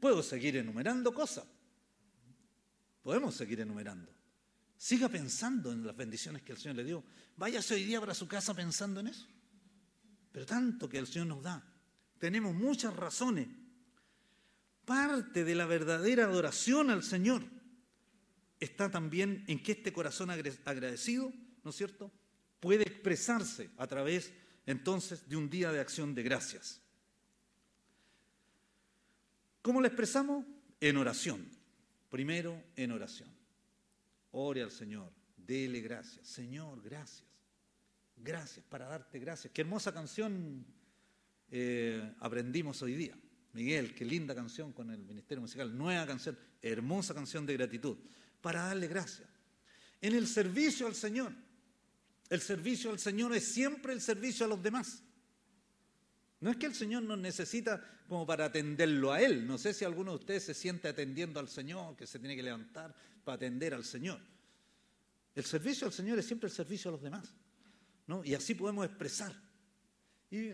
puedo 0.00 0.22
seguir 0.22 0.56
enumerando 0.56 1.12
cosas. 1.12 1.44
Podemos 3.02 3.34
seguir 3.34 3.60
enumerando. 3.60 4.12
Siga 4.76 5.08
pensando 5.08 5.72
en 5.72 5.86
las 5.86 5.96
bendiciones 5.96 6.42
que 6.42 6.52
el 6.52 6.58
Señor 6.58 6.76
le 6.76 6.84
dio. 6.84 7.04
Váyase 7.36 7.74
hoy 7.74 7.84
día 7.84 8.00
para 8.00 8.14
su 8.14 8.26
casa 8.26 8.54
pensando 8.54 9.00
en 9.00 9.08
eso. 9.08 9.26
Pero 10.32 10.46
tanto 10.46 10.88
que 10.88 10.98
el 10.98 11.06
Señor 11.06 11.26
nos 11.26 11.42
da. 11.42 11.62
Tenemos 12.18 12.54
muchas 12.54 12.94
razones. 12.94 13.48
Parte 14.84 15.44
de 15.44 15.54
la 15.54 15.66
verdadera 15.66 16.24
adoración 16.24 16.90
al 16.90 17.02
Señor 17.02 17.42
está 18.58 18.90
también 18.90 19.44
en 19.48 19.62
que 19.62 19.72
este 19.72 19.92
corazón 19.92 20.30
agradecido, 20.30 21.32
¿no 21.64 21.70
es 21.70 21.76
cierto?, 21.76 22.12
puede 22.60 22.82
expresarse 22.82 23.70
a 23.78 23.86
través 23.86 24.32
entonces 24.66 25.28
de 25.28 25.36
un 25.36 25.48
día 25.48 25.72
de 25.72 25.80
acción 25.80 26.14
de 26.14 26.22
gracias. 26.22 26.80
¿Cómo 29.62 29.80
lo 29.80 29.86
expresamos? 29.86 30.44
En 30.80 30.96
oración. 30.96 31.48
Primero, 32.10 32.62
en 32.76 32.92
oración. 32.92 33.28
Ore 34.32 34.62
al 34.62 34.70
Señor, 34.70 35.12
dele 35.36 35.80
gracias. 35.80 36.26
Señor, 36.26 36.82
gracias. 36.82 37.29
Gracias 38.22 38.64
para 38.68 38.86
darte 38.86 39.18
gracias. 39.18 39.52
Qué 39.52 39.62
hermosa 39.62 39.92
canción 39.92 40.64
eh, 41.50 42.14
aprendimos 42.20 42.82
hoy 42.82 42.94
día. 42.94 43.16
Miguel, 43.52 43.94
qué 43.94 44.04
linda 44.04 44.34
canción 44.34 44.72
con 44.72 44.90
el 44.90 45.00
Ministerio 45.00 45.40
Musical. 45.40 45.76
Nueva 45.76 46.06
canción, 46.06 46.38
hermosa 46.60 47.14
canción 47.14 47.46
de 47.46 47.54
gratitud. 47.54 47.96
Para 48.40 48.64
darle 48.66 48.88
gracias. 48.88 49.28
En 50.00 50.14
el 50.14 50.26
servicio 50.26 50.86
al 50.86 50.94
Señor. 50.94 51.32
El 52.28 52.40
servicio 52.40 52.90
al 52.90 52.98
Señor 52.98 53.34
es 53.34 53.44
siempre 53.44 53.92
el 53.92 54.00
servicio 54.00 54.46
a 54.46 54.48
los 54.48 54.62
demás. 54.62 55.02
No 56.40 56.50
es 56.50 56.56
que 56.56 56.66
el 56.66 56.74
Señor 56.74 57.02
nos 57.02 57.18
necesita 57.18 57.82
como 58.06 58.26
para 58.26 58.46
atenderlo 58.46 59.12
a 59.12 59.20
Él. 59.20 59.46
No 59.46 59.58
sé 59.58 59.74
si 59.74 59.84
alguno 59.84 60.12
de 60.12 60.18
ustedes 60.18 60.44
se 60.44 60.54
siente 60.54 60.88
atendiendo 60.88 61.40
al 61.40 61.48
Señor, 61.48 61.96
que 61.96 62.06
se 62.06 62.18
tiene 62.18 62.36
que 62.36 62.42
levantar 62.42 62.94
para 63.24 63.36
atender 63.36 63.74
al 63.74 63.84
Señor. 63.84 64.20
El 65.34 65.44
servicio 65.44 65.86
al 65.86 65.92
Señor 65.92 66.18
es 66.18 66.26
siempre 66.26 66.48
el 66.48 66.54
servicio 66.54 66.90
a 66.90 66.92
los 66.92 67.02
demás. 67.02 67.34
Y 68.24 68.34
así 68.34 68.54
podemos 68.54 68.84
expresar. 68.84 69.32
Y 70.30 70.52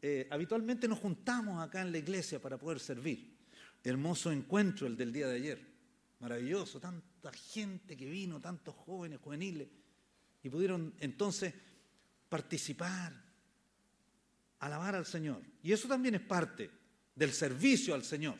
eh, 0.00 0.28
habitualmente 0.30 0.88
nos 0.88 0.98
juntamos 0.98 1.62
acá 1.62 1.82
en 1.82 1.92
la 1.92 1.98
iglesia 1.98 2.40
para 2.40 2.58
poder 2.58 2.80
servir. 2.80 3.36
Hermoso 3.84 4.30
encuentro 4.30 4.86
el 4.86 4.96
del 4.96 5.12
día 5.12 5.28
de 5.28 5.36
ayer. 5.36 5.72
Maravilloso. 6.20 6.80
Tanta 6.80 7.32
gente 7.32 7.96
que 7.96 8.08
vino, 8.08 8.40
tantos 8.40 8.74
jóvenes, 8.74 9.20
juveniles. 9.20 9.68
Y 10.42 10.48
pudieron 10.48 10.94
entonces 11.00 11.54
participar, 12.28 13.12
alabar 14.60 14.94
al 14.94 15.06
Señor. 15.06 15.42
Y 15.62 15.72
eso 15.72 15.88
también 15.88 16.14
es 16.14 16.22
parte 16.22 16.70
del 17.14 17.32
servicio 17.32 17.94
al 17.94 18.04
Señor. 18.04 18.36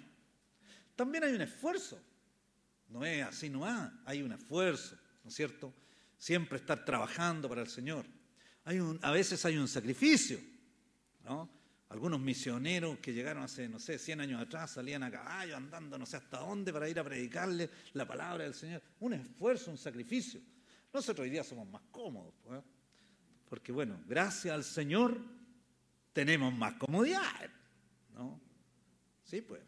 También 0.97 1.25
hay 1.25 1.35
un 1.35 1.43
esfuerzo. 1.43 2.01
No 2.89 3.05
es 3.05 3.25
así, 3.25 3.49
no 3.49 3.65
hay 4.05 4.23
un 4.23 4.33
esfuerzo, 4.33 4.97
¿no 5.25 5.31
es 5.31 5.35
cierto? 5.35 5.73
Siempre 6.19 6.59
estar 6.59 6.85
trabajando 6.85 7.49
para 7.49 7.63
el 7.63 7.69
Señor. 7.69 8.07
Hay 8.65 8.79
un, 8.79 8.99
a 9.03 9.11
veces 9.11 9.45
hay 9.45 9.57
un 9.57 9.69
sacrificio, 9.69 10.39
¿no? 11.25 11.49
Algunos 11.89 12.21
misioneros 12.21 12.99
que 13.01 13.13
llegaron 13.13 13.43
hace, 13.43 13.69
no 13.69 13.79
sé, 13.79 13.99
100 13.99 14.23
años 14.23 14.41
atrás, 14.41 14.71
salían 14.71 15.03
a 15.03 15.11
caballo 15.11 15.57
andando 15.57 15.99
no 15.99 16.07
sé 16.07 16.17
hasta 16.17 16.39
dónde 16.39 16.73
para 16.73 16.89
ir 16.89 16.99
a 16.99 17.05
predicarle 17.05 17.69
la 17.93 18.07
palabra 18.07 18.45
del 18.45 18.55
Señor. 18.55 18.81
Un 19.01 19.13
esfuerzo, 19.13 19.71
un 19.71 19.77
sacrificio. 19.77 20.41
Nosotros 20.93 21.25
hoy 21.25 21.31
día 21.31 21.45
somos 21.45 21.69
más 21.69 21.83
cómodos, 21.91 22.33
¿eh? 22.51 22.63
porque 23.49 23.73
bueno, 23.73 24.03
gracias 24.07 24.55
al 24.55 24.65
Señor 24.65 25.21
tenemos 26.15 26.55
más 26.55 26.75
comodidades, 26.75 27.51
¿no? 28.15 28.41
Sí, 29.25 29.43
pues. 29.43 29.61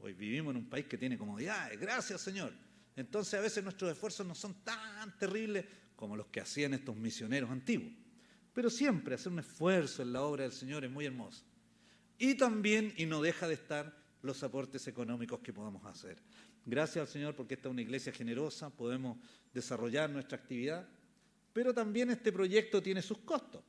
Hoy 0.00 0.12
vivimos 0.12 0.52
en 0.52 0.58
un 0.58 0.68
país 0.68 0.86
que 0.86 0.98
tiene 0.98 1.16
comodidades, 1.16 1.80
gracias 1.80 2.20
Señor. 2.20 2.52
Entonces 2.94 3.34
a 3.34 3.40
veces 3.40 3.64
nuestros 3.64 3.90
esfuerzos 3.90 4.26
no 4.26 4.34
son 4.34 4.62
tan 4.62 5.18
terribles 5.18 5.64
como 5.96 6.14
los 6.14 6.26
que 6.26 6.40
hacían 6.40 6.74
estos 6.74 6.94
misioneros 6.94 7.50
antiguos. 7.50 7.92
Pero 8.58 8.70
siempre 8.70 9.14
hacer 9.14 9.30
un 9.30 9.38
esfuerzo 9.38 10.02
en 10.02 10.12
la 10.12 10.22
obra 10.22 10.42
del 10.42 10.50
Señor 10.50 10.84
es 10.84 10.90
muy 10.90 11.06
hermoso. 11.06 11.44
Y 12.18 12.34
también, 12.34 12.92
y 12.96 13.06
no 13.06 13.22
deja 13.22 13.46
de 13.46 13.54
estar, 13.54 13.96
los 14.20 14.42
aportes 14.42 14.84
económicos 14.88 15.38
que 15.38 15.52
podamos 15.52 15.86
hacer. 15.86 16.18
Gracias 16.66 17.02
al 17.02 17.06
Señor 17.06 17.36
porque 17.36 17.54
esta 17.54 17.68
es 17.68 17.72
una 17.72 17.82
iglesia 17.82 18.12
generosa, 18.12 18.68
podemos 18.68 19.16
desarrollar 19.54 20.10
nuestra 20.10 20.38
actividad, 20.38 20.88
pero 21.52 21.72
también 21.72 22.10
este 22.10 22.32
proyecto 22.32 22.82
tiene 22.82 23.00
sus 23.00 23.18
costos. 23.18 23.62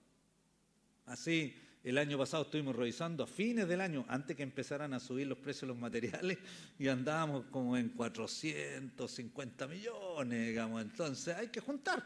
Así, 1.05 1.53
el 1.84 2.00
año 2.00 2.17
pasado 2.17 2.46
estuvimos 2.46 2.75
revisando 2.75 3.24
a 3.24 3.27
fines 3.27 3.67
del 3.67 3.81
año, 3.81 4.05
antes 4.08 4.36
que 4.36 4.41
empezaran 4.41 4.96
a 4.96 5.00
subir 5.00 5.27
los 5.27 5.38
precios 5.38 5.62
de 5.62 5.67
los 5.67 5.77
materiales, 5.77 6.39
y 6.79 6.88
andábamos 6.88 7.46
como 7.51 7.77
en 7.77 7.89
450 7.89 9.67
millones, 9.67 10.48
digamos. 10.48 10.81
Entonces 10.81 11.36
hay 11.36 11.50
que 11.50 11.60
juntar. 11.60 12.03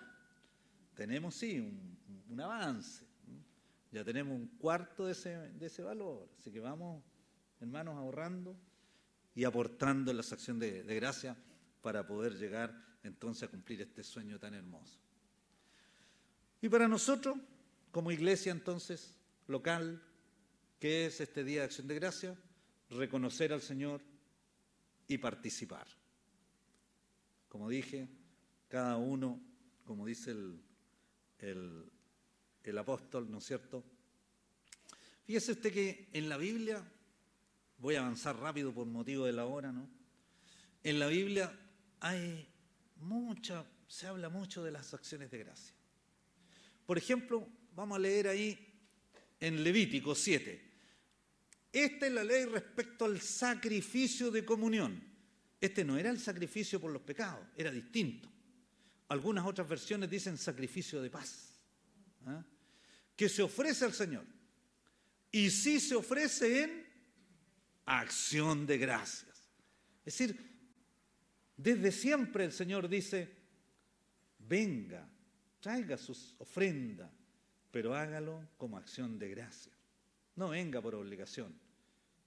Tenemos 0.95 1.33
sí 1.33 1.59
un, 1.59 2.02
avance. 2.39 3.05
Ya 3.91 4.03
tenemos 4.03 4.35
un 4.35 4.47
cuarto 4.57 5.05
de 5.05 5.11
ese, 5.11 5.37
de 5.51 5.65
ese 5.65 5.83
valor. 5.83 6.29
Así 6.39 6.51
que 6.51 6.59
vamos, 6.59 7.03
hermanos, 7.59 7.95
ahorrando 7.95 8.55
y 9.35 9.43
aportando 9.43 10.11
en 10.11 10.17
la 10.17 10.23
acción 10.23 10.59
de, 10.59 10.83
de 10.83 10.95
gracia 10.95 11.37
para 11.81 12.05
poder 12.05 12.33
llegar 12.33 12.75
entonces 13.03 13.43
a 13.43 13.51
cumplir 13.51 13.81
este 13.81 14.03
sueño 14.03 14.39
tan 14.39 14.53
hermoso. 14.53 14.97
Y 16.61 16.69
para 16.69 16.87
nosotros, 16.87 17.37
como 17.91 18.11
iglesia 18.11 18.51
entonces 18.51 19.19
local, 19.47 20.01
¿qué 20.79 21.05
es 21.05 21.19
este 21.21 21.43
Día 21.43 21.59
de 21.59 21.65
Acción 21.65 21.87
de 21.87 21.95
Gracia? 21.95 22.37
Reconocer 22.89 23.53
al 23.53 23.61
Señor 23.61 24.01
y 25.07 25.17
participar. 25.17 25.87
Como 27.49 27.69
dije, 27.69 28.07
cada 28.67 28.97
uno, 28.97 29.39
como 29.85 30.05
dice 30.05 30.31
el, 30.31 31.91
el 32.71 32.77
apóstol, 32.77 33.29
¿no 33.29 33.37
es 33.37 33.45
cierto? 33.45 33.83
Fíjese 35.25 35.53
usted 35.53 35.73
que 35.73 36.09
en 36.13 36.29
la 36.29 36.37
Biblia 36.37 36.83
Voy 37.83 37.95
a 37.95 37.99
avanzar 37.99 38.37
rápido 38.37 38.73
por 38.73 38.85
motivo 38.85 39.25
de 39.25 39.33
la 39.33 39.45
hora, 39.45 39.73
¿no? 39.73 39.89
En 40.85 40.99
la 40.99 41.07
Biblia 41.07 41.53
hay 41.99 42.47
mucha, 43.01 43.65
se 43.89 44.07
habla 44.07 44.29
mucho 44.29 44.63
de 44.63 44.71
las 44.71 44.93
acciones 44.93 45.29
de 45.29 45.39
gracia. 45.39 45.75
Por 46.85 46.97
ejemplo, 46.97 47.45
vamos 47.75 47.97
a 47.97 47.99
leer 47.99 48.29
ahí 48.29 48.57
en 49.37 49.61
Levítico 49.61 50.15
7. 50.15 50.71
Esta 51.73 52.07
es 52.07 52.13
la 52.13 52.23
ley 52.23 52.45
respecto 52.45 53.03
al 53.03 53.19
sacrificio 53.19 54.31
de 54.31 54.45
comunión. 54.45 55.03
Este 55.59 55.83
no 55.83 55.97
era 55.97 56.09
el 56.09 56.21
sacrificio 56.21 56.79
por 56.79 56.89
los 56.89 57.01
pecados, 57.01 57.45
era 57.57 57.69
distinto. 57.69 58.29
Algunas 59.09 59.45
otras 59.45 59.67
versiones 59.67 60.09
dicen 60.09 60.37
sacrificio 60.37 61.01
de 61.01 61.09
paz, 61.09 61.59
¿ah? 62.27 62.45
Que 63.15 63.29
se 63.29 63.41
ofrece 63.41 63.85
al 63.85 63.93
Señor. 63.93 64.25
Y 65.31 65.49
si 65.49 65.79
se 65.79 65.95
ofrece 65.95 66.63
en 66.63 66.87
acción 67.85 68.65
de 68.65 68.77
gracias. 68.77 69.49
Es 70.05 70.17
decir, 70.17 70.53
desde 71.57 71.91
siempre 71.91 72.45
el 72.45 72.51
Señor 72.51 72.87
dice, 72.89 73.29
venga, 74.39 75.07
traiga 75.59 75.97
sus 75.97 76.35
ofrendas, 76.39 77.11
pero 77.71 77.95
hágalo 77.95 78.49
como 78.57 78.77
acción 78.77 79.17
de 79.17 79.29
gracia. 79.29 79.71
No 80.35 80.49
venga 80.49 80.81
por 80.81 80.95
obligación, 80.95 81.53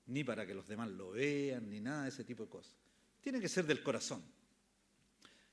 ni 0.07 0.25
para 0.25 0.47
que 0.47 0.55
los 0.55 0.66
demás 0.66 0.88
lo 0.88 1.11
vean, 1.11 1.69
ni 1.69 1.81
nada 1.81 2.05
de 2.05 2.09
ese 2.09 2.25
tipo 2.25 2.45
de 2.45 2.50
cosas. 2.50 2.75
Tiene 3.21 3.40
que 3.40 3.49
ser 3.49 3.66
del 3.66 3.83
corazón. 3.83 4.23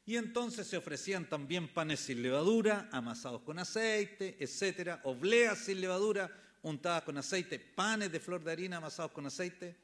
Y 0.06 0.18
entonces 0.18 0.68
se 0.68 0.78
ofrecían 0.78 1.30
también 1.30 1.74
panes 1.74 2.02
sin 2.02 2.22
levadura, 2.22 2.90
amasados 2.92 3.42
con 3.42 3.58
aceite, 3.58 4.36
etcétera, 4.40 5.00
obleas 5.06 5.60
sin 5.60 5.80
levadura, 5.80 6.30
untadas 6.62 7.04
con 7.04 7.18
aceite, 7.18 7.60
panes 7.60 8.12
de 8.12 8.20
flor 8.20 8.44
de 8.44 8.52
harina 8.52 8.78
amasados 8.78 9.12
con 9.12 9.26
aceite, 9.26 9.78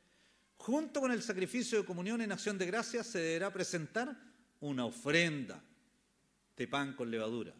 junto 0.58 1.00
con 1.00 1.12
el 1.12 1.22
sacrificio 1.22 1.80
de 1.80 1.86
comunión 1.86 2.22
en 2.22 2.34
acción 2.34 2.58
de 2.58 2.66
gracias, 2.66 3.08
se 3.08 3.20
deberá 3.20 3.52
presentar 3.52 4.14
una 4.60 4.86
ofrenda 4.86 5.64
de 6.56 6.68
pan 6.68 6.94
con 6.94 7.10
levadura. 7.10 7.54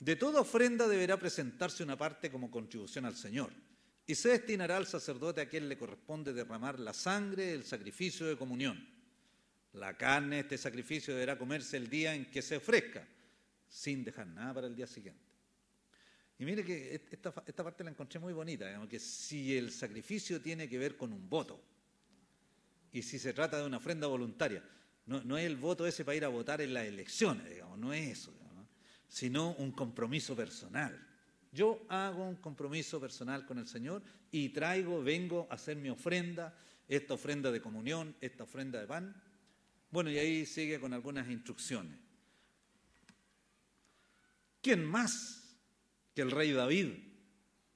De 0.00 0.16
toda 0.16 0.40
ofrenda 0.40 0.88
deberá 0.88 1.16
presentarse 1.16 1.84
una 1.84 1.96
parte 1.96 2.30
como 2.30 2.50
contribución 2.50 3.04
al 3.04 3.16
Señor. 3.16 3.52
y 4.06 4.14
se 4.14 4.28
destinará 4.30 4.76
al 4.76 4.86
sacerdote 4.86 5.40
a 5.40 5.48
quien 5.48 5.66
le 5.66 5.78
corresponde 5.78 6.34
derramar 6.34 6.78
la 6.78 6.92
sangre 6.92 7.46
del 7.46 7.64
sacrificio 7.64 8.26
de 8.26 8.36
comunión. 8.36 8.93
La 9.74 9.96
carne 9.96 10.40
este 10.40 10.56
sacrificio 10.56 11.14
deberá 11.14 11.36
comerse 11.36 11.76
el 11.76 11.88
día 11.88 12.14
en 12.14 12.26
que 12.30 12.42
se 12.42 12.56
ofrezca, 12.56 13.06
sin 13.68 14.04
dejar 14.04 14.26
nada 14.26 14.54
para 14.54 14.66
el 14.66 14.76
día 14.76 14.86
siguiente. 14.86 15.20
Y 16.38 16.44
mire 16.44 16.64
que 16.64 16.94
esta, 17.10 17.32
parte 17.32 17.84
la 17.84 17.90
encontré 17.90 18.18
muy 18.18 18.32
bonita, 18.32 18.66
digamos, 18.66 18.88
si 19.00 19.56
el 19.56 19.70
sacrificio 19.70 20.40
tiene 20.40 20.68
que 20.68 20.78
ver 20.78 20.96
con 20.96 21.12
un 21.12 21.28
voto, 21.28 21.60
y 22.92 23.02
si 23.02 23.18
se 23.18 23.32
trata 23.32 23.58
de 23.58 23.66
una 23.66 23.78
ofrenda 23.78 24.06
voluntaria, 24.06 24.62
no, 25.06 25.36
es 25.36 25.44
el 25.44 25.56
voto 25.56 25.86
ese 25.86 26.04
para 26.04 26.16
ir 26.16 26.24
a 26.24 26.28
votar 26.28 26.60
en 26.60 26.72
las 26.72 26.86
elecciones, 26.86 27.48
digamos, 27.50 27.78
no 27.78 27.92
es 27.92 28.20
eso, 28.20 28.32
sino 29.08 29.54
un 29.54 29.70
compromiso 29.70 30.34
personal. 30.34 31.06
Yo 31.52 31.86
hago 31.88 32.24
un 32.24 32.36
compromiso 32.36 33.00
personal 33.00 33.46
con 33.46 33.58
el 33.58 33.68
Señor 33.68 34.02
y 34.32 34.48
traigo, 34.48 35.04
vengo 35.04 35.46
a 35.50 35.54
hacer 35.54 35.76
mi 35.76 35.88
ofrenda, 35.88 36.52
esta 36.88 37.14
ofrenda 37.14 37.52
de 37.52 37.60
comunión, 37.60 38.16
esta 38.20 38.42
ofrenda 38.42 38.80
de 38.80 38.88
pan. 38.88 39.14
Bueno, 39.94 40.10
y 40.10 40.18
ahí 40.18 40.44
sigue 40.44 40.80
con 40.80 40.92
algunas 40.92 41.30
instrucciones. 41.30 41.96
¿Quién 44.60 44.84
más 44.84 45.56
que 46.12 46.22
el 46.22 46.32
rey 46.32 46.50
David 46.50 46.94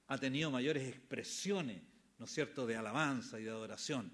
ha 0.07 0.17
tenido 0.17 0.51
mayores 0.51 0.85
expresiones, 0.85 1.81
¿no 2.17 2.25
es 2.25 2.31
cierto?, 2.31 2.67
de 2.67 2.75
alabanza 2.75 3.39
y 3.39 3.45
de 3.45 3.51
adoración. 3.51 4.11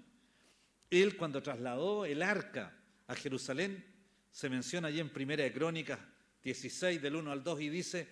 Él 0.88 1.16
cuando 1.16 1.42
trasladó 1.42 2.04
el 2.04 2.22
arca 2.22 2.78
a 3.08 3.16
Jerusalén, 3.16 3.84
se 4.30 4.48
menciona 4.48 4.86
allí 4.86 5.00
en 5.00 5.12
Primera 5.12 5.42
de 5.42 5.52
Crónicas 5.52 5.98
16 6.44 7.02
del 7.02 7.16
1 7.16 7.32
al 7.32 7.42
2 7.42 7.60
y 7.62 7.68
dice, 7.70 8.08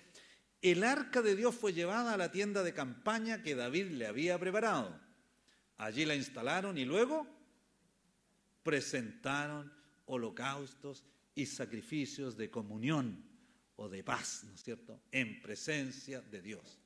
el 0.60 0.82
arca 0.82 1.22
de 1.22 1.36
Dios 1.36 1.54
fue 1.54 1.72
llevada 1.72 2.14
a 2.14 2.16
la 2.16 2.32
tienda 2.32 2.64
de 2.64 2.74
campaña 2.74 3.44
que 3.44 3.54
David 3.54 3.92
le 3.92 4.08
había 4.08 4.40
preparado. 4.40 5.00
Allí 5.76 6.04
la 6.04 6.16
instalaron 6.16 6.76
y 6.78 6.84
luego 6.84 7.28
presentaron 8.64 9.83
holocaustos 10.06 11.04
y 11.34 11.46
sacrificios 11.46 12.36
de 12.36 12.50
comunión 12.50 13.24
o 13.76 13.88
de 13.88 14.04
paz, 14.04 14.44
¿no 14.46 14.54
es 14.54 14.62
cierto?, 14.62 15.00
en 15.10 15.40
presencia 15.40 16.20
de 16.20 16.40
Dios. 16.40 16.80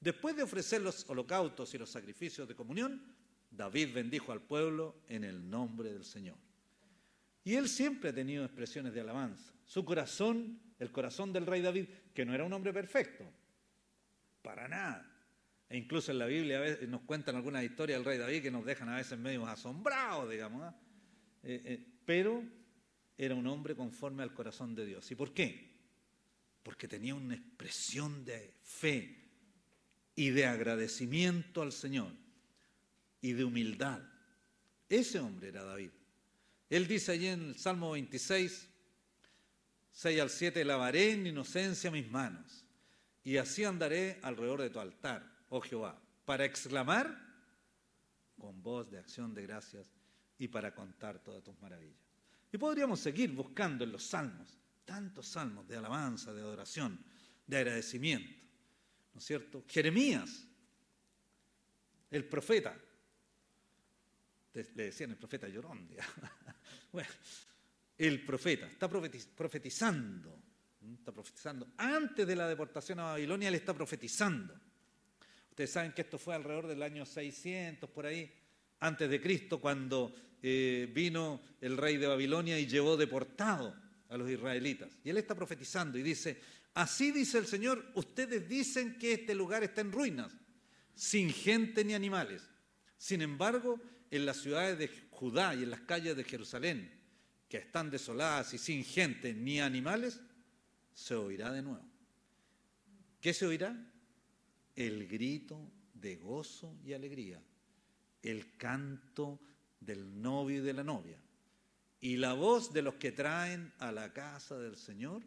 Después 0.00 0.36
de 0.36 0.42
ofrecer 0.42 0.82
los 0.82 1.08
holocaustos 1.08 1.72
y 1.74 1.78
los 1.78 1.90
sacrificios 1.90 2.48
de 2.48 2.56
comunión, 2.56 3.02
David 3.50 3.94
bendijo 3.94 4.32
al 4.32 4.42
pueblo 4.42 4.96
en 5.08 5.24
el 5.24 5.48
nombre 5.48 5.92
del 5.92 6.04
Señor. 6.04 6.36
Y 7.44 7.54
él 7.54 7.68
siempre 7.68 8.10
ha 8.10 8.14
tenido 8.14 8.44
expresiones 8.44 8.94
de 8.94 9.00
alabanza. 9.00 9.52
Su 9.64 9.84
corazón, 9.84 10.60
el 10.78 10.90
corazón 10.90 11.32
del 11.32 11.46
rey 11.46 11.60
David, 11.60 11.86
que 12.14 12.24
no 12.24 12.34
era 12.34 12.44
un 12.44 12.52
hombre 12.52 12.72
perfecto, 12.72 13.24
para 14.42 14.68
nada. 14.68 15.08
E 15.68 15.78
incluso 15.78 16.12
en 16.12 16.18
la 16.18 16.26
Biblia 16.26 16.58
a 16.58 16.60
veces 16.60 16.88
nos 16.88 17.02
cuentan 17.02 17.36
algunas 17.36 17.64
historias 17.64 17.98
del 17.98 18.04
rey 18.04 18.18
David 18.18 18.42
que 18.42 18.50
nos 18.50 18.64
dejan 18.64 18.88
a 18.88 18.96
veces 18.96 19.18
medio 19.18 19.46
asombrados, 19.46 20.30
digamos. 20.30 20.62
¿ah? 20.62 20.76
Eh, 21.42 21.62
eh, 21.64 21.86
pero 22.04 22.42
era 23.18 23.34
un 23.34 23.46
hombre 23.46 23.74
conforme 23.74 24.22
al 24.22 24.32
corazón 24.32 24.74
de 24.74 24.86
Dios. 24.86 25.10
¿Y 25.10 25.14
por 25.14 25.32
qué? 25.32 25.70
Porque 26.62 26.88
tenía 26.88 27.14
una 27.14 27.34
expresión 27.34 28.24
de 28.24 28.54
fe 28.62 29.22
y 30.14 30.30
de 30.30 30.46
agradecimiento 30.46 31.62
al 31.62 31.72
Señor 31.72 32.12
y 33.20 33.32
de 33.32 33.44
humildad. 33.44 34.02
Ese 34.88 35.18
hombre 35.18 35.48
era 35.48 35.64
David. 35.64 35.90
Él 36.68 36.86
dice 36.86 37.12
allí 37.12 37.26
en 37.26 37.50
el 37.50 37.58
Salmo 37.58 37.92
26, 37.92 38.68
6 39.92 40.20
al 40.20 40.30
7, 40.30 40.64
lavaré 40.64 41.12
en 41.12 41.26
inocencia 41.26 41.90
mis 41.90 42.10
manos 42.10 42.64
y 43.24 43.36
así 43.36 43.64
andaré 43.64 44.18
alrededor 44.22 44.62
de 44.62 44.70
tu 44.70 44.80
altar, 44.80 45.24
oh 45.48 45.60
Jehová, 45.60 46.00
para 46.24 46.44
exclamar 46.44 47.16
con 48.38 48.62
voz 48.62 48.90
de 48.90 48.98
acción 48.98 49.34
de 49.34 49.42
gracias 49.42 50.01
y 50.42 50.48
para 50.48 50.74
contar 50.74 51.20
todas 51.20 51.40
tus 51.44 51.56
maravillas. 51.60 52.00
Y 52.52 52.58
podríamos 52.58 52.98
seguir 52.98 53.30
buscando 53.30 53.84
en 53.84 53.92
los 53.92 54.02
salmos, 54.02 54.58
tantos 54.84 55.28
salmos 55.28 55.68
de 55.68 55.76
alabanza, 55.76 56.34
de 56.34 56.40
adoración, 56.40 56.98
de 57.46 57.58
agradecimiento, 57.58 58.44
¿no 59.14 59.20
es 59.20 59.24
cierto? 59.24 59.62
Jeremías, 59.68 60.44
el 62.10 62.24
profeta, 62.24 62.76
le 64.52 64.64
decían 64.64 65.12
el 65.12 65.16
profeta 65.16 65.46
llorón, 65.46 65.88
Bueno, 66.92 67.10
el 67.96 68.24
profeta 68.24 68.66
está 68.66 68.88
profetizando, 68.88 70.42
está 70.92 71.12
profetizando. 71.12 71.68
Antes 71.76 72.26
de 72.26 72.34
la 72.34 72.48
deportación 72.48 72.98
a 72.98 73.04
Babilonia, 73.04 73.46
él 73.46 73.54
está 73.54 73.72
profetizando. 73.74 74.58
Ustedes 75.50 75.70
saben 75.70 75.92
que 75.92 76.02
esto 76.02 76.18
fue 76.18 76.34
alrededor 76.34 76.66
del 76.66 76.82
año 76.82 77.06
600, 77.06 77.88
por 77.88 78.06
ahí, 78.06 78.41
antes 78.82 79.08
de 79.08 79.20
Cristo, 79.20 79.60
cuando 79.60 80.12
eh, 80.42 80.90
vino 80.92 81.40
el 81.60 81.76
rey 81.76 81.98
de 81.98 82.08
Babilonia 82.08 82.58
y 82.58 82.66
llevó 82.66 82.96
deportado 82.96 83.74
a 84.08 84.16
los 84.16 84.28
israelitas. 84.28 84.90
Y 85.04 85.10
él 85.10 85.18
está 85.18 85.36
profetizando 85.36 85.98
y 85.98 86.02
dice, 86.02 86.40
así 86.74 87.12
dice 87.12 87.38
el 87.38 87.46
Señor, 87.46 87.92
ustedes 87.94 88.48
dicen 88.48 88.98
que 88.98 89.12
este 89.12 89.36
lugar 89.36 89.62
está 89.62 89.82
en 89.82 89.92
ruinas, 89.92 90.32
sin 90.94 91.30
gente 91.30 91.84
ni 91.84 91.94
animales. 91.94 92.42
Sin 92.98 93.22
embargo, 93.22 93.80
en 94.10 94.26
las 94.26 94.38
ciudades 94.38 94.78
de 94.78 94.90
Judá 95.10 95.54
y 95.54 95.62
en 95.62 95.70
las 95.70 95.82
calles 95.82 96.16
de 96.16 96.24
Jerusalén, 96.24 96.90
que 97.48 97.58
están 97.58 97.88
desoladas 97.88 98.52
y 98.52 98.58
sin 98.58 98.84
gente 98.84 99.32
ni 99.32 99.60
animales, 99.60 100.20
se 100.92 101.14
oirá 101.14 101.52
de 101.52 101.62
nuevo. 101.62 101.88
¿Qué 103.20 103.32
se 103.32 103.46
oirá? 103.46 103.78
El 104.74 105.06
grito 105.06 105.70
de 105.94 106.16
gozo 106.16 106.76
y 106.84 106.94
alegría, 106.94 107.40
el 108.22 108.56
canto 108.56 109.40
del 109.80 110.20
novio 110.20 110.58
y 110.58 110.60
de 110.60 110.72
la 110.72 110.84
novia, 110.84 111.18
y 112.00 112.16
la 112.16 112.34
voz 112.34 112.72
de 112.72 112.82
los 112.82 112.94
que 112.94 113.12
traen 113.12 113.72
a 113.78 113.92
la 113.92 114.12
casa 114.12 114.58
del 114.58 114.76
Señor 114.76 115.22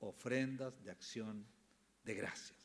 ofrendas 0.00 0.82
de 0.82 0.90
acción 0.90 1.46
de 2.04 2.14
gracias. 2.14 2.58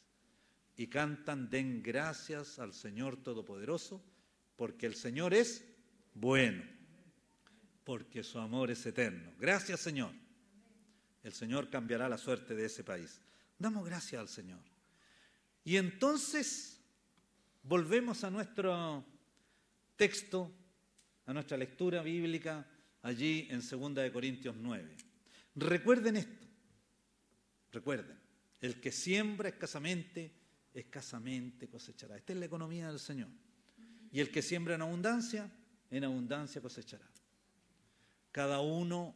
Y 0.75 0.87
cantan, 0.87 1.49
den 1.49 1.83
gracias 1.83 2.59
al 2.59 2.73
Señor 2.73 3.17
Todopoderoso, 3.17 4.01
porque 4.55 4.85
el 4.85 4.95
Señor 4.95 5.33
es 5.33 5.65
bueno, 6.13 6.63
porque 7.83 8.23
su 8.23 8.39
amor 8.39 8.71
es 8.71 8.85
eterno. 8.85 9.33
Gracias 9.39 9.79
Señor. 9.79 10.11
El 11.23 11.33
Señor 11.33 11.69
cambiará 11.69 12.07
la 12.07 12.17
suerte 12.17 12.55
de 12.55 12.65
ese 12.65 12.83
país. 12.83 13.19
Damos 13.57 13.85
gracias 13.85 14.19
al 14.19 14.29
Señor. 14.29 14.61
Y 15.63 15.75
entonces 15.75 16.79
volvemos 17.61 18.23
a 18.23 18.31
nuestro 18.31 19.05
texto, 19.99 20.49
a 21.25 21.33
nuestra 21.33 21.57
lectura 21.57 22.01
bíblica 22.01 22.65
allí 23.01 23.47
en 23.51 23.59
2 23.59 23.95
de 23.95 24.11
Corintios 24.13 24.55
9. 24.55 24.95
Recuerden 25.55 26.15
esto. 26.15 26.47
Recuerden, 27.73 28.17
el 28.61 28.79
que 28.79 28.93
siembra 28.93 29.49
escasamente, 29.49 30.31
escasamente 30.73 31.67
cosechará. 31.67 32.15
Esta 32.15 32.31
es 32.31 32.39
la 32.39 32.45
economía 32.45 32.87
del 32.87 32.99
Señor. 32.99 33.27
Y 34.11 34.21
el 34.21 34.31
que 34.31 34.41
siembra 34.41 34.75
en 34.75 34.83
abundancia, 34.83 35.51
en 35.91 36.05
abundancia 36.05 36.61
cosechará. 36.61 37.07
Cada 38.31 38.61
uno 38.61 39.13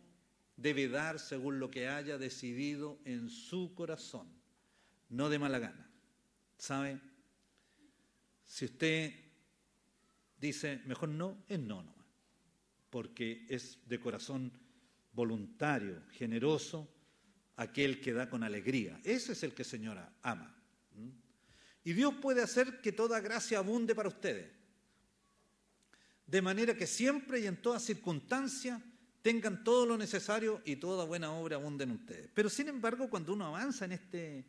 debe 0.58 0.89
dar 0.89 1.17
según 1.17 1.60
lo 1.60 1.72
que 1.72 1.88
haya 1.88 2.17
decidido 2.17 3.00
en 3.06 3.30
su 3.30 3.74
corazón, 3.74 4.28
no 5.08 5.30
de 5.30 5.39
mala 5.39 5.60
gana. 5.60 5.89
¿Sabe? 6.58 7.00
Si 8.43 8.65
usted 8.65 9.23
dice, 10.47 10.82
mejor 10.86 11.10
no, 11.10 11.43
es 11.47 11.60
no 11.60 11.84
porque 12.89 13.47
es 13.49 13.79
de 13.88 13.99
corazón 13.99 14.51
voluntario, 15.13 16.03
generoso, 16.12 16.88
aquel 17.56 17.99
que 17.99 18.13
da 18.13 18.29
con 18.29 18.43
alegría. 18.43 18.99
Ese 19.03 19.32
es 19.32 19.41
el 19.41 19.56
que 19.56 19.63
Señora 19.63 20.13
ama. 20.21 20.56
Y 21.84 21.93
Dios 21.93 22.13
puede 22.21 22.43
hacer 22.43 22.82
que 22.82 22.91
toda 22.91 23.19
gracia 23.19 23.58
abunde 23.58 23.95
para 23.95 24.10
ustedes 24.10 24.63
de 26.34 26.41
manera 26.41 26.75
que 26.75 26.88
siempre 26.88 27.39
y 27.39 27.45
en 27.47 27.58
toda 27.58 27.79
circunstancia 27.79 28.82
tengan 29.21 29.63
todo 29.63 29.86
lo 29.86 29.97
necesario 29.97 30.62
y 30.65 30.77
toda 30.77 31.06
buena 31.06 31.32
obra 31.32 31.58
abunde 31.58 31.84
en 31.84 31.91
ustedes. 31.91 32.29
Pero 32.34 32.49
sin 32.49 32.69
embargo, 32.69 33.10
cuando 33.10 33.34
uno 33.34 33.45
avanza 33.45 33.86
en 33.86 33.91
este, 33.91 34.45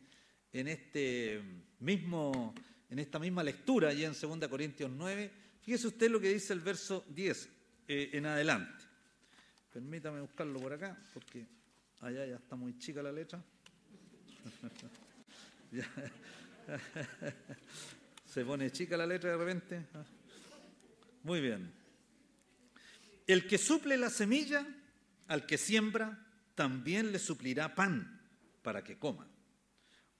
en 0.51 0.67
este 0.67 1.41
mismo, 1.79 2.53
en 2.89 2.99
esta 2.99 3.19
misma 3.19 3.43
lectura, 3.43 3.89
allá 3.89 4.07
en 4.07 4.15
2 4.19 4.47
Corintios 4.49 4.89
9, 4.91 5.31
fíjese 5.65 5.87
usted 5.87 6.09
lo 6.09 6.21
que 6.21 6.31
dice 6.31 6.53
el 6.53 6.61
verso 6.61 7.03
10 7.09 7.49
eh, 7.87 8.11
en 8.13 8.25
adelante. 8.27 8.85
Permítame 9.73 10.21
buscarlo 10.21 10.59
por 10.59 10.71
acá, 10.71 10.97
porque 11.13 11.45
allá 11.99 12.25
ya 12.25 12.35
está 12.35 12.55
muy 12.55 12.77
chica 12.77 13.03
la 13.03 13.11
letra. 13.11 13.43
Se 18.25 18.45
pone 18.45 18.71
chica 18.71 18.97
la 18.97 19.05
letra 19.05 19.31
de 19.31 19.37
repente. 19.37 19.85
Muy 21.23 21.41
bien. 21.41 21.71
El 23.27 23.47
que 23.47 23.57
suple 23.57 23.97
la 23.97 24.09
semilla, 24.09 24.65
al 25.27 25.45
que 25.45 25.57
siembra, 25.57 26.25
también 26.53 27.11
le 27.11 27.19
suplirá 27.19 27.75
pan 27.75 28.21
para 28.61 28.83
que 28.83 28.97
coma. 28.97 29.27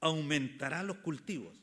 Aumentará 0.02 0.84
los 0.84 0.98
cultivos, 0.98 1.58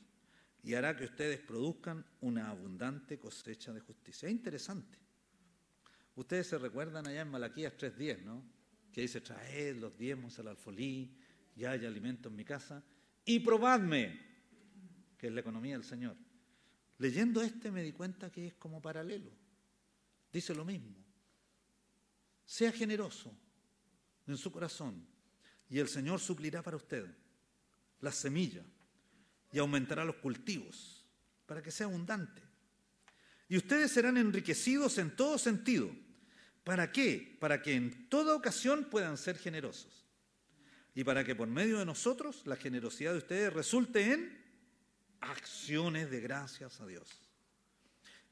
y 0.63 0.75
hará 0.75 0.97
que 0.97 1.05
ustedes 1.05 1.41
produzcan 1.41 2.05
una 2.21 2.49
abundante 2.49 3.19
cosecha 3.19 3.73
de 3.73 3.81
justicia. 3.81 4.29
Es 4.29 4.33
interesante. 4.33 4.99
Ustedes 6.15 6.47
se 6.47 6.59
recuerdan 6.59 7.07
allá 7.07 7.23
en 7.23 7.31
Malaquías 7.31 7.73
3.10, 7.77 8.23
¿no? 8.23 8.45
Que 8.93 9.01
dice, 9.01 9.21
traed 9.21 9.77
los 9.77 9.97
diezmos 9.97 10.39
al 10.39 10.49
alfolí, 10.49 11.17
ya 11.57 11.73
hay 11.73 11.85
alimento 11.85 12.29
en 12.29 12.37
mi 12.37 12.45
casa, 12.45 12.83
y 13.25 13.41
probadme, 13.41 14.21
que 15.19 15.29
es 15.29 15.33
la 15.33 15.41
economía 15.41 15.75
del 15.75 15.85
Señor. 15.85 16.17
Leyendo 16.99 17.43
este 17.43 17.71
me 17.71 17.83
di 17.83 17.93
cuenta 17.93 18.31
que 18.31 18.47
es 18.47 18.55
como 18.55 18.81
paralelo. 18.81 19.33
Dice 20.33 20.55
lo 20.55 20.65
mismo. 20.65 20.95
Sea 22.45 22.71
generoso 22.71 23.35
en 24.27 24.37
su 24.37 24.53
corazón 24.53 25.05
y 25.69 25.79
el 25.79 25.89
Señor 25.89 26.21
suplirá 26.21 26.63
para 26.63 26.77
usted 26.77 27.07
la 28.01 28.13
semilla 28.13 28.63
y 29.53 29.59
aumentará 29.59 30.05
los 30.05 30.17
cultivos 30.17 31.05
para 31.47 31.63
que 31.63 31.71
sea 31.71 31.87
abundante. 31.87 32.43
Y 33.49 33.59
ustedes 33.59 33.93
serán 33.93 34.17
enriquecidos 34.17 34.97
en 34.97 35.15
todo 35.15 35.39
sentido. 35.39 35.95
¿Para 36.65 36.91
qué? 36.91 37.37
Para 37.39 37.61
que 37.61 37.75
en 37.75 38.09
toda 38.09 38.35
ocasión 38.35 38.87
puedan 38.91 39.19
ser 39.19 39.37
generosos. 39.37 40.07
Y 40.95 41.05
para 41.05 41.25
que 41.25 41.35
por 41.35 41.49
medio 41.49 41.79
de 41.79 41.85
nosotros 41.85 42.47
la 42.47 42.57
generosidad 42.57 43.13
de 43.13 43.19
ustedes 43.19 43.53
resulte 43.53 44.13
en 44.13 44.43
acciones 45.21 46.11
de 46.11 46.21
gracias 46.21 46.81
a 46.81 46.87
Dios. 46.87 47.09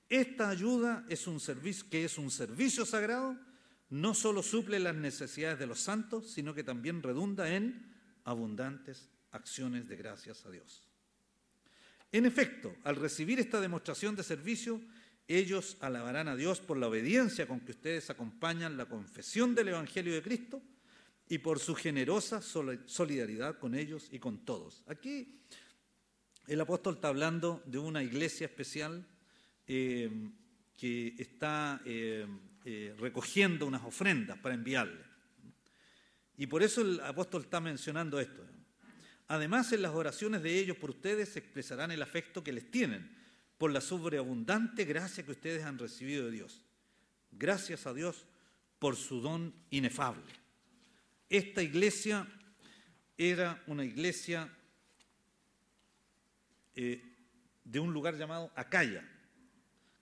Esta 0.09 0.48
ayuda 0.48 1.04
es 1.09 1.26
un 1.26 1.38
servicio 1.38 1.87
que 1.88 2.04
es 2.04 2.18
un 2.18 2.30
servicio 2.30 2.85
sagrado, 2.85 3.38
no 3.90 4.14
solo 4.14 4.42
suple 4.42 4.80
las 4.80 4.94
necesidades 4.94 5.59
de 5.59 5.66
los 5.66 5.80
santos, 5.80 6.30
sino 6.30 6.54
que 6.54 6.64
también 6.64 7.02
redunda 7.02 7.54
en 7.54 7.94
abundantes 8.24 9.09
acciones 9.30 9.88
de 9.88 9.96
gracias 9.96 10.44
a 10.46 10.50
Dios. 10.50 10.89
En 12.12 12.27
efecto, 12.27 12.75
al 12.85 12.96
recibir 12.96 13.38
esta 13.38 13.61
demostración 13.61 14.16
de 14.16 14.23
servicio, 14.23 14.81
ellos 15.29 15.77
alabarán 15.81 16.27
a 16.27 16.35
Dios 16.35 16.61
por 16.61 16.77
la 16.77 16.88
obediencia 16.88 17.46
con 17.46 17.61
que 17.61 17.70
ustedes 17.70 18.11
acompañan 18.11 18.77
la 18.77 18.87
confesión 18.87 19.55
del 19.55 19.68
Evangelio 19.68 20.12
de 20.12 20.23
Cristo 20.23 20.61
y 21.29 21.38
por 21.38 21.61
su 21.61 21.77
generosa 21.77 22.42
solidaridad 22.42 23.59
con 23.59 23.77
ellos 23.77 24.09
y 24.11 24.18
con 24.18 24.44
todos. 24.44 24.83
Aquí 24.88 25.40
el 26.49 26.61
apóstol 26.61 26.94
está 26.94 27.09
hablando 27.09 27.62
de 27.64 27.79
una 27.79 28.03
iglesia 28.03 28.46
especial 28.46 29.07
eh, 29.68 30.11
que 30.77 31.14
está 31.16 31.81
eh, 31.85 32.27
eh, 32.64 32.96
recogiendo 32.99 33.66
unas 33.66 33.85
ofrendas 33.85 34.37
para 34.38 34.57
enviarle. 34.57 35.05
Y 36.37 36.49
por 36.49 36.64
eso 36.64 36.81
el 36.81 36.99
apóstol 37.01 37.42
está 37.42 37.61
mencionando 37.61 38.18
esto. 38.18 38.44
Además, 39.30 39.70
en 39.70 39.82
las 39.82 39.94
oraciones 39.94 40.42
de 40.42 40.58
ellos 40.58 40.76
por 40.76 40.90
ustedes 40.90 41.28
se 41.28 41.38
expresarán 41.38 41.92
el 41.92 42.02
afecto 42.02 42.42
que 42.42 42.52
les 42.52 42.68
tienen 42.68 43.16
por 43.58 43.70
la 43.70 43.80
sobreabundante 43.80 44.84
gracia 44.84 45.24
que 45.24 45.30
ustedes 45.30 45.62
han 45.62 45.78
recibido 45.78 46.24
de 46.24 46.32
Dios. 46.32 46.64
Gracias 47.30 47.86
a 47.86 47.94
Dios 47.94 48.26
por 48.80 48.96
su 48.96 49.20
don 49.20 49.54
inefable. 49.70 50.24
Esta 51.28 51.62
iglesia 51.62 52.26
era 53.16 53.62
una 53.68 53.84
iglesia 53.84 54.52
eh, 56.74 57.00
de 57.62 57.78
un 57.78 57.92
lugar 57.92 58.16
llamado 58.16 58.50
Acaya, 58.56 59.08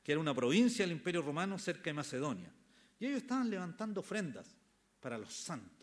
que 0.02 0.12
era 0.12 0.22
una 0.22 0.32
provincia 0.32 0.86
del 0.86 0.92
Imperio 0.92 1.20
Romano 1.20 1.58
cerca 1.58 1.90
de 1.90 1.92
Macedonia. 1.92 2.50
Y 2.98 3.04
ellos 3.04 3.20
estaban 3.20 3.50
levantando 3.50 4.00
ofrendas 4.00 4.56
para 5.00 5.18
los 5.18 5.34
santos 5.34 5.77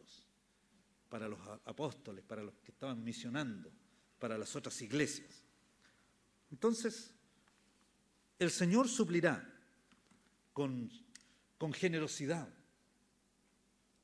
para 1.10 1.28
los 1.28 1.40
apóstoles, 1.66 2.24
para 2.24 2.44
los 2.44 2.54
que 2.56 2.72
estaban 2.72 3.04
misionando, 3.04 3.72
para 4.20 4.38
las 4.38 4.56
otras 4.56 4.82
iglesias. 4.82 5.44
Entonces, 6.52 7.14
el 8.40 8.52
Señor 8.52 8.88
suplirá 8.88 9.48
con, 10.54 10.90
con 11.58 11.74
generosidad, 11.74 12.48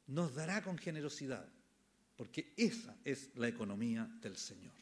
nos 0.07 0.35
dará 0.35 0.61
con 0.61 0.77
generosidad, 0.77 1.47
porque 2.15 2.53
esa 2.57 2.95
es 3.03 3.35
la 3.35 3.47
economía 3.47 4.05
del 4.21 4.37
Señor. 4.37 4.73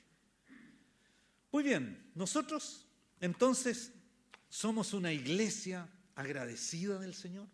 Muy 1.51 1.63
bien, 1.63 2.11
nosotros 2.15 2.85
entonces 3.21 3.91
somos 4.49 4.93
una 4.93 5.11
iglesia 5.13 5.87
agradecida 6.15 6.99
del 6.99 7.13
Señor. 7.13 7.47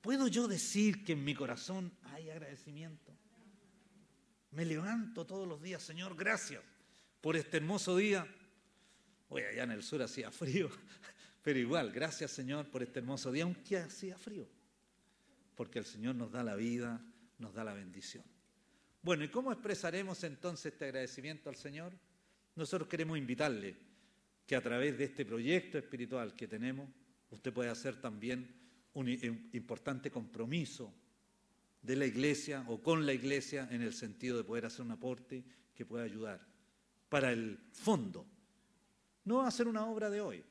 ¿Puedo 0.00 0.28
yo 0.28 0.48
decir 0.48 1.04
que 1.04 1.12
en 1.12 1.24
mi 1.24 1.34
corazón 1.34 1.92
hay 2.22 2.30
agradecimiento? 2.30 3.12
Me 4.52 4.64
levanto 4.64 5.26
todos 5.26 5.48
los 5.48 5.60
días, 5.60 5.82
Señor, 5.82 6.14
gracias 6.14 6.62
por 7.20 7.36
este 7.36 7.56
hermoso 7.56 7.96
día. 7.96 8.26
Hoy 9.28 9.42
allá 9.42 9.64
en 9.64 9.72
el 9.72 9.82
sur 9.82 10.02
hacía 10.02 10.30
frío, 10.30 10.70
pero 11.42 11.58
igual, 11.58 11.90
gracias 11.90 12.30
Señor 12.30 12.70
por 12.70 12.82
este 12.82 13.00
hermoso 13.00 13.32
día, 13.32 13.44
aunque 13.44 13.78
hacía 13.78 14.16
frío, 14.16 14.46
porque 15.56 15.78
el 15.78 15.84
Señor 15.84 16.14
nos 16.14 16.30
da 16.30 16.44
la 16.44 16.54
vida, 16.54 17.00
nos 17.38 17.54
da 17.54 17.64
la 17.64 17.72
bendición. 17.72 18.24
Bueno, 19.00 19.24
¿y 19.24 19.28
cómo 19.28 19.50
expresaremos 19.52 20.22
entonces 20.22 20.72
este 20.72 20.84
agradecimiento 20.84 21.48
al 21.48 21.56
Señor? 21.56 21.92
Nosotros 22.54 22.88
queremos 22.88 23.18
invitarle 23.18 23.74
que 24.46 24.54
a 24.54 24.60
través 24.60 24.96
de 24.96 25.04
este 25.04 25.24
proyecto 25.24 25.78
espiritual 25.78 26.36
que 26.36 26.46
tenemos, 26.46 26.88
usted 27.30 27.52
pueda 27.52 27.72
hacer 27.72 28.00
también 28.00 28.54
un 28.92 29.08
importante 29.08 30.10
compromiso 30.10 30.92
de 31.82 31.96
la 31.96 32.06
iglesia 32.06 32.64
o 32.68 32.80
con 32.80 33.04
la 33.04 33.12
iglesia 33.12 33.68
en 33.70 33.82
el 33.82 33.92
sentido 33.92 34.36
de 34.36 34.44
poder 34.44 34.66
hacer 34.66 34.82
un 34.82 34.92
aporte 34.92 35.44
que 35.74 35.84
pueda 35.84 36.04
ayudar 36.04 36.40
para 37.08 37.32
el 37.32 37.58
fondo. 37.72 38.26
No 39.24 39.38
va 39.38 39.48
a 39.48 39.50
ser 39.50 39.68
una 39.68 39.84
obra 39.86 40.08
de 40.08 40.20
hoy. 40.20 40.42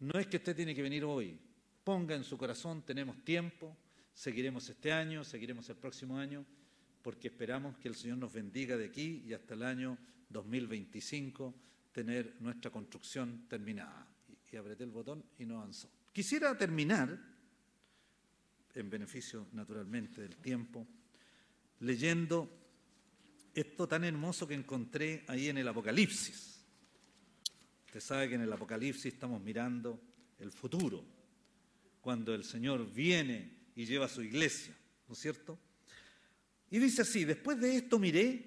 No 0.00 0.18
es 0.18 0.26
que 0.26 0.36
usted 0.36 0.54
tiene 0.54 0.74
que 0.74 0.82
venir 0.82 1.04
hoy. 1.04 1.38
Ponga 1.82 2.14
en 2.14 2.24
su 2.24 2.36
corazón, 2.36 2.82
tenemos 2.82 3.24
tiempo, 3.24 3.76
seguiremos 4.12 4.68
este 4.68 4.92
año, 4.92 5.24
seguiremos 5.24 5.68
el 5.70 5.76
próximo 5.76 6.18
año, 6.18 6.44
porque 7.02 7.28
esperamos 7.28 7.76
que 7.78 7.88
el 7.88 7.94
Señor 7.94 8.18
nos 8.18 8.32
bendiga 8.32 8.76
de 8.76 8.84
aquí 8.86 9.24
y 9.26 9.32
hasta 9.32 9.54
el 9.54 9.62
año 9.62 9.98
2025 10.28 11.54
tener 11.92 12.36
nuestra 12.40 12.70
construcción 12.70 13.46
terminada. 13.48 14.06
Y, 14.52 14.56
apreté 14.56 14.84
el 14.84 14.90
botón 14.90 15.24
y 15.38 15.44
no 15.44 15.58
avanzó. 15.58 15.90
Quisiera 16.12 16.56
terminar, 16.56 17.18
en 18.74 18.90
beneficio 18.90 19.46
naturalmente 19.52 20.22
del 20.22 20.36
tiempo, 20.36 20.86
leyendo 21.80 22.50
esto 23.54 23.88
tan 23.88 24.04
hermoso 24.04 24.46
que 24.46 24.54
encontré 24.54 25.24
ahí 25.26 25.48
en 25.48 25.58
el 25.58 25.68
Apocalipsis. 25.68 26.64
Usted 27.86 28.00
sabe 28.00 28.28
que 28.28 28.34
en 28.34 28.42
el 28.42 28.52
Apocalipsis 28.52 29.12
estamos 29.14 29.42
mirando 29.42 30.00
el 30.38 30.52
futuro, 30.52 31.04
cuando 32.00 32.34
el 32.34 32.44
Señor 32.44 32.92
viene 32.92 33.70
y 33.74 33.84
lleva 33.84 34.06
a 34.06 34.08
su 34.08 34.22
iglesia, 34.22 34.76
¿no 35.08 35.14
es 35.14 35.18
cierto? 35.18 35.58
Y 36.70 36.78
dice 36.78 37.02
así, 37.02 37.24
después 37.24 37.58
de 37.60 37.76
esto 37.76 37.98
miré, 37.98 38.46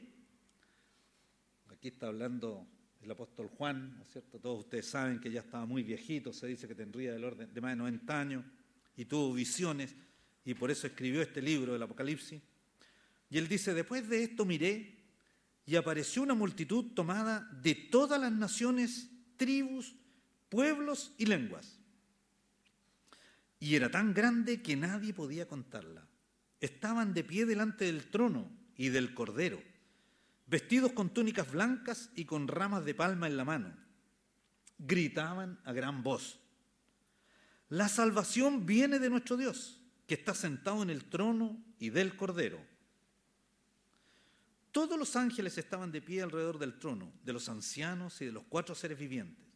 aquí 1.69 1.89
está 1.89 2.07
hablando 2.07 2.67
el 3.01 3.09
apóstol 3.09 3.47
Juan, 3.47 3.97
¿no 3.97 4.03
es 4.03 4.11
cierto? 4.11 4.39
Todos 4.39 4.59
ustedes 4.59 4.85
saben 4.85 5.19
que 5.19 5.31
ya 5.31 5.41
estaba 5.41 5.65
muy 5.65 5.83
viejito, 5.83 6.31
se 6.31 6.47
dice 6.47 6.67
que 6.67 6.75
tendría 6.75 7.13
del 7.13 7.23
orden 7.23 7.51
de 7.51 7.61
más 7.61 7.71
de 7.71 7.77
90 7.77 8.19
años 8.19 8.45
y 8.95 9.05
tuvo 9.05 9.33
visiones 9.33 9.95
y 10.45 10.53
por 10.53 10.71
eso 10.71 10.87
escribió 10.87 11.21
este 11.21 11.41
libro 11.41 11.73
del 11.73 11.83
Apocalipsis. 11.83 12.41
Y 13.29 13.37
él 13.37 13.47
dice, 13.47 13.73
después 13.73 14.07
de 14.09 14.23
esto 14.23 14.45
miré 14.45 14.97
y 15.65 15.75
apareció 15.75 16.21
una 16.21 16.33
multitud 16.33 16.93
tomada 16.93 17.47
de 17.61 17.75
todas 17.75 18.19
las 18.19 18.31
naciones, 18.31 19.09
tribus, 19.37 19.95
pueblos 20.49 21.13
y 21.17 21.25
lenguas. 21.25 21.79
Y 23.59 23.75
era 23.75 23.89
tan 23.91 24.13
grande 24.13 24.61
que 24.61 24.75
nadie 24.75 25.13
podía 25.13 25.47
contarla. 25.47 26.07
Estaban 26.59 27.13
de 27.13 27.23
pie 27.23 27.45
delante 27.45 27.85
del 27.85 28.09
trono 28.09 28.51
y 28.75 28.89
del 28.89 29.13
cordero 29.13 29.61
vestidos 30.51 30.91
con 30.91 31.13
túnicas 31.13 31.49
blancas 31.49 32.09
y 32.13 32.25
con 32.25 32.49
ramas 32.49 32.83
de 32.83 32.93
palma 32.93 33.25
en 33.25 33.37
la 33.37 33.45
mano. 33.45 33.73
Gritaban 34.77 35.57
a 35.63 35.71
gran 35.71 36.03
voz. 36.03 36.39
La 37.69 37.87
salvación 37.87 38.65
viene 38.65 38.99
de 38.99 39.09
nuestro 39.09 39.37
Dios, 39.37 39.80
que 40.11 40.15
está 40.15 40.35
sentado 40.35 40.83
en 40.83 40.89
el 40.89 41.05
trono 41.05 41.63
y 41.79 41.89
del 41.89 42.17
Cordero. 42.17 42.59
Todos 44.73 44.99
los 44.99 45.15
ángeles 45.15 45.57
estaban 45.57 45.89
de 45.89 46.01
pie 46.01 46.21
alrededor 46.21 46.59
del 46.59 46.77
trono, 46.79 47.13
de 47.23 47.31
los 47.31 47.47
ancianos 47.47 48.19
y 48.19 48.25
de 48.25 48.33
los 48.33 48.43
cuatro 48.43 48.75
seres 48.75 48.99
vivientes. 48.99 49.47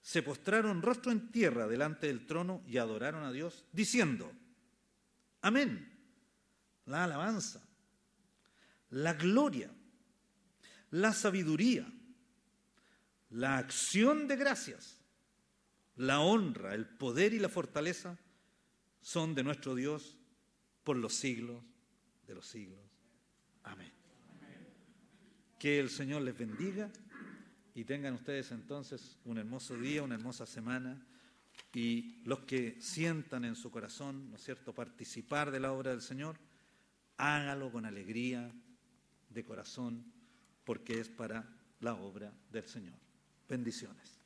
Se 0.00 0.22
postraron 0.22 0.80
rostro 0.80 1.12
en 1.12 1.30
tierra 1.30 1.68
delante 1.68 2.06
del 2.06 2.26
trono 2.26 2.62
y 2.66 2.78
adoraron 2.78 3.24
a 3.24 3.30
Dios, 3.30 3.66
diciendo, 3.72 4.32
Amén, 5.42 5.92
la 6.86 7.04
alabanza, 7.04 7.60
la 8.88 9.12
gloria, 9.12 9.70
la 10.92 11.12
sabiduría, 11.12 11.86
la 13.28 13.58
acción 13.58 14.28
de 14.28 14.36
gracias, 14.36 14.98
la 15.96 16.20
honra, 16.20 16.74
el 16.74 16.86
poder 16.86 17.34
y 17.34 17.38
la 17.38 17.50
fortaleza 17.50 18.18
son 19.00 19.34
de 19.34 19.42
nuestro 19.42 19.74
Dios 19.74 20.16
por 20.84 20.96
los 20.96 21.14
siglos 21.14 21.62
de 22.26 22.34
los 22.34 22.46
siglos. 22.46 22.78
Amén. 23.64 23.92
Que 25.58 25.78
el 25.78 25.90
Señor 25.90 26.22
les 26.22 26.38
bendiga 26.38 26.90
y 27.74 27.84
tengan 27.84 28.14
ustedes 28.14 28.50
entonces 28.52 29.18
un 29.24 29.38
hermoso 29.38 29.76
día, 29.76 30.02
una 30.02 30.14
hermosa 30.14 30.46
semana 30.46 31.04
y 31.74 32.22
los 32.24 32.40
que 32.40 32.80
sientan 32.80 33.44
en 33.44 33.56
su 33.56 33.70
corazón, 33.70 34.30
¿no 34.30 34.36
es 34.36 34.44
cierto?, 34.44 34.74
participar 34.74 35.50
de 35.50 35.60
la 35.60 35.72
obra 35.72 35.90
del 35.90 36.02
Señor, 36.02 36.36
hágalo 37.16 37.70
con 37.70 37.84
alegría 37.84 38.50
de 39.28 39.44
corazón 39.44 40.04
porque 40.64 41.00
es 41.00 41.08
para 41.08 41.48
la 41.80 41.94
obra 41.94 42.32
del 42.50 42.66
Señor. 42.66 42.98
Bendiciones. 43.48 44.20